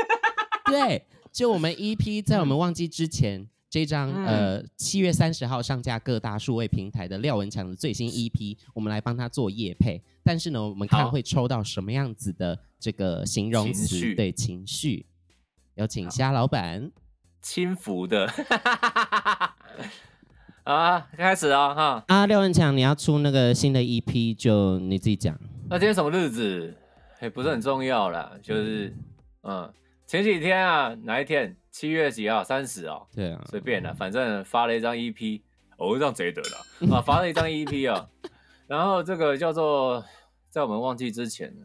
[0.69, 10.01] 对，就我们 EP 在我们忘记之前，嗯、这张呃七月三十号上架各大数位平台的廖文强的最新 EP，我们来帮他做夜配。
[10.23, 13.85] 但是呢，我们看会抽到什么样子的这个形容词？
[13.85, 15.05] 情对，情绪，
[15.75, 16.91] 有请虾老板。
[17.39, 18.27] 轻浮的，
[20.65, 25.39] 啊，开始啊，哈啊，廖文强，你要出那个新的 EP，就你自己讲。
[25.69, 26.75] 那今天什么日子？
[27.21, 28.95] 也不是很重要啦，就是，
[29.43, 29.71] 嗯，
[30.07, 31.55] 前几天啊，哪一天？
[31.77, 32.43] 七月几号？
[32.43, 33.05] 三十哦。
[33.13, 35.39] 对啊，随便了，反正发了一张 EP，
[35.77, 38.09] 哦，这样贼得了 啊，发了一张 EP 啊，
[38.65, 40.03] 然后这个叫做
[40.49, 41.55] 在我们忘记之前，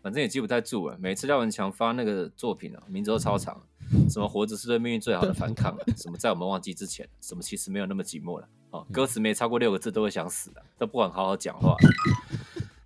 [0.00, 0.96] 反正也记不太住了。
[1.00, 3.60] 每次廖文强发那个作品啊，名字都超长。
[4.08, 5.76] 什么活着是对命运最好的反抗？
[5.98, 7.08] 什么在我们忘记之前？
[7.20, 8.48] 什么其实没有那么寂寞了？
[8.70, 11.74] 啊，歌词没超过六个字都会想死的，都不管好好讲话。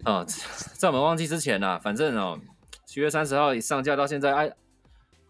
[0.05, 0.27] 啊、 哦，
[0.79, 2.41] 在我们忘记之前呢、啊，反正哦，
[2.87, 4.51] 七月三十号上架到现在，哎，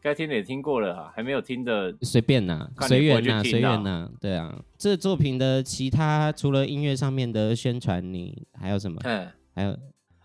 [0.02, 4.10] 该听的也听过了，还没有听的随便呐，随缘呐，随缘呐。
[4.20, 9.00] 对啊，这作品的其他除了音乐上面的宣传，你还有什么？
[9.04, 9.70] 嗯，还有。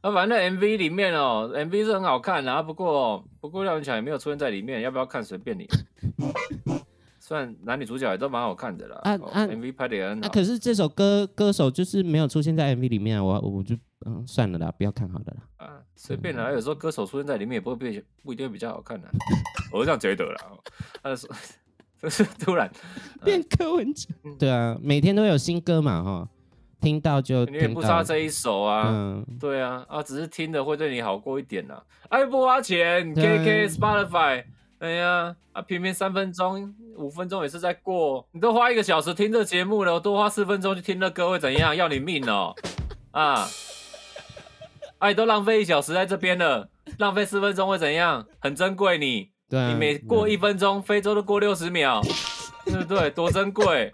[0.01, 5.67] 啊，反正 MV 里面哦，MV 是很好看啊，不过不过廖文强也没有出现在里面，要不要看随便你。
[7.19, 10.27] 虽然男女主角也都蛮好看的啦，啊，MV 拍的也很好。
[10.27, 13.75] 啊，可是这首歌歌手就是没有出现在 MV 里面啊，我我就
[14.05, 15.65] 嗯算了啦，不要看好的啦。
[15.65, 19.07] 啊，随便啦，有时候歌手出现在里面也不会变不一定会比较好看的，
[19.71, 20.51] 我是这样觉得啦。
[21.01, 21.29] 他说
[22.01, 22.71] 就是突然
[23.23, 26.29] 变柯文哲，对啊，每天都有新歌嘛哈。
[26.79, 31.83] 听到就，你也不差这一首啊，嗯、对啊，啊，只是听的会对你好过一点呐、啊。
[32.09, 34.43] 爱不花钱，KK、啊、Spotify，
[34.77, 38.27] 哎呀，啊，偏偏三分钟、五分钟也是在过。
[38.31, 41.75] 你都花一个小时听这节目了，我多花四分钟去听那歌会怎样？
[41.75, 42.53] 要你命哦！
[43.09, 43.47] 啊，
[44.99, 48.25] 哎、啊，都浪费一小时在这边了，浪费四分钟会怎样？
[48.39, 52.01] 很珍贵你，对、啊，你每过一分钟，非洲都过六十秒，
[52.65, 53.09] 对不对？
[53.11, 53.91] 多珍贵，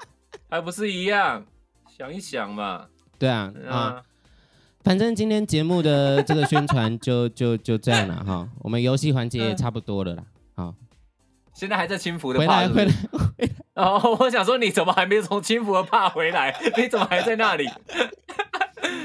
[0.49, 1.45] 还不是一样？
[1.97, 2.87] 想一想嘛。
[3.19, 3.75] 对啊，啊。
[3.75, 4.01] 啊
[4.83, 10.23] 反正今天节目的这个宣传就 就就这样了哈，我们游戏环节也差不多了啦。
[10.55, 10.75] 好，
[11.53, 12.91] 现在还在轻浮的回来回来回
[13.37, 13.49] 来。
[13.81, 16.53] 哦，我想说你怎么还没从轻浮的怕回来？
[16.75, 17.65] 你怎么还在那里？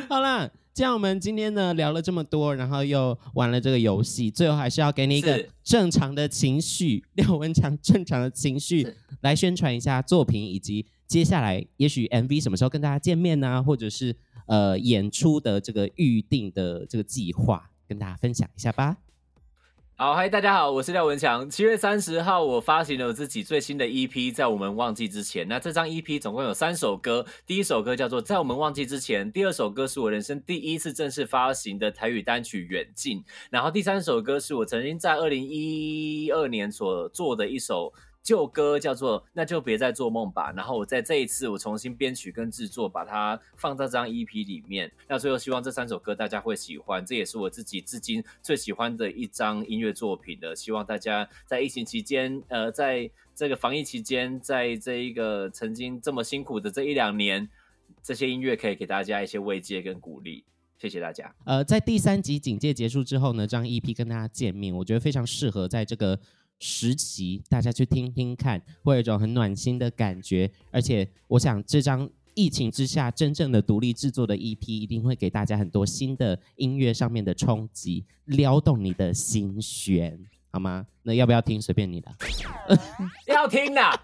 [0.08, 8.86] 好了，这样我们今天呢聊了这么多，然后又玩了这个游戏，最后还是要给你一个正常的情绪，廖文强正常的情绪
[9.22, 13.60] 来宣传一下作品，以及接下来也许 MV 什么时候跟大家见面呢、啊？
[13.60, 14.14] 或者是。
[14.46, 18.96] 呃，演出的这个预定的这个计划，跟大家分享一下吧。
[20.00, 21.50] 好，嗨，大家好，我是廖文强。
[21.50, 25.48] 七月三十号，我发行了我自己最新的 EP，在我们忘记之前。
[25.48, 33.18] 那这张 EP 总共有三首歌，第一首歌叫做《在我们忘记之前》，第二首歌是我人生第一次正式发行的台语单曲《远近》，
[33.50, 37.92] 然后第三首歌是我曾经在二零一二年所做的一首。
[38.28, 44.92] 旧歌叫做那就别再做梦吧，然后我在这一次我重新编曲跟制作，把它放在这张 EP 里面。
[45.08, 50.54] 那最后希望这三首歌大家会喜欢，这也是我自己至今最喜欢的一张音乐作品的。
[50.54, 57.48] 希望大家在疫情期间，呃，在这个防疫期间，在这一个曾经这么辛苦的这一两年，
[58.02, 60.44] 这些音乐可以给大家一些慰藉跟鼓励。
[60.78, 61.34] 谢谢大家。
[61.46, 66.20] 呃，在第三集警戒结束之后呢，这张 EP 跟大家见面，我觉得非常适合在这个。
[66.60, 70.50] 时期，大家去听听看，会有一种很暖心的感觉。
[70.70, 80.18] 而且，我想这张疫情之下真正的独立制作的 EP，一定会给大家很多新的音乐上面的冲击，撩动你的心弦，
[80.50, 80.86] 好吗？
[81.02, 81.60] 那要不要听？
[81.60, 82.10] 随便你的。
[83.26, 83.96] 要听呐，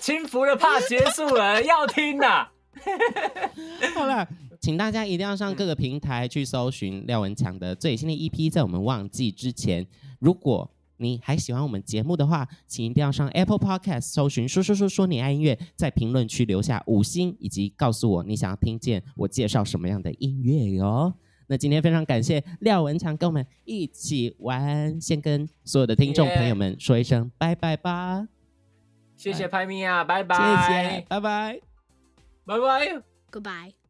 [0.00, 2.48] 轻浮的怕结束了， 要听呐。
[3.94, 4.28] 好了，
[4.60, 9.86] 请大家一定要上各个平台去搜寻廖文强的最新的 EP，在我们忘记之前，
[10.18, 10.70] 如果。
[10.96, 21.12] 你还喜欢我们节目的话，请一定要上 Apple Podcast 搜寻“说说说说你爱音乐”，在评论区留下五星，以及告诉我你想要听见我介绍什么样的音乐哟。
[21.46, 28.26] 那今天非常感谢廖文强跟我们一起玩，先跟所有的听众朋友们说一声拜拜吧。
[29.16, 30.36] 谢谢拍咪啊，拜拜。
[30.36, 31.60] 谢谢，拜拜，
[32.46, 33.83] 拜拜，Goodbye。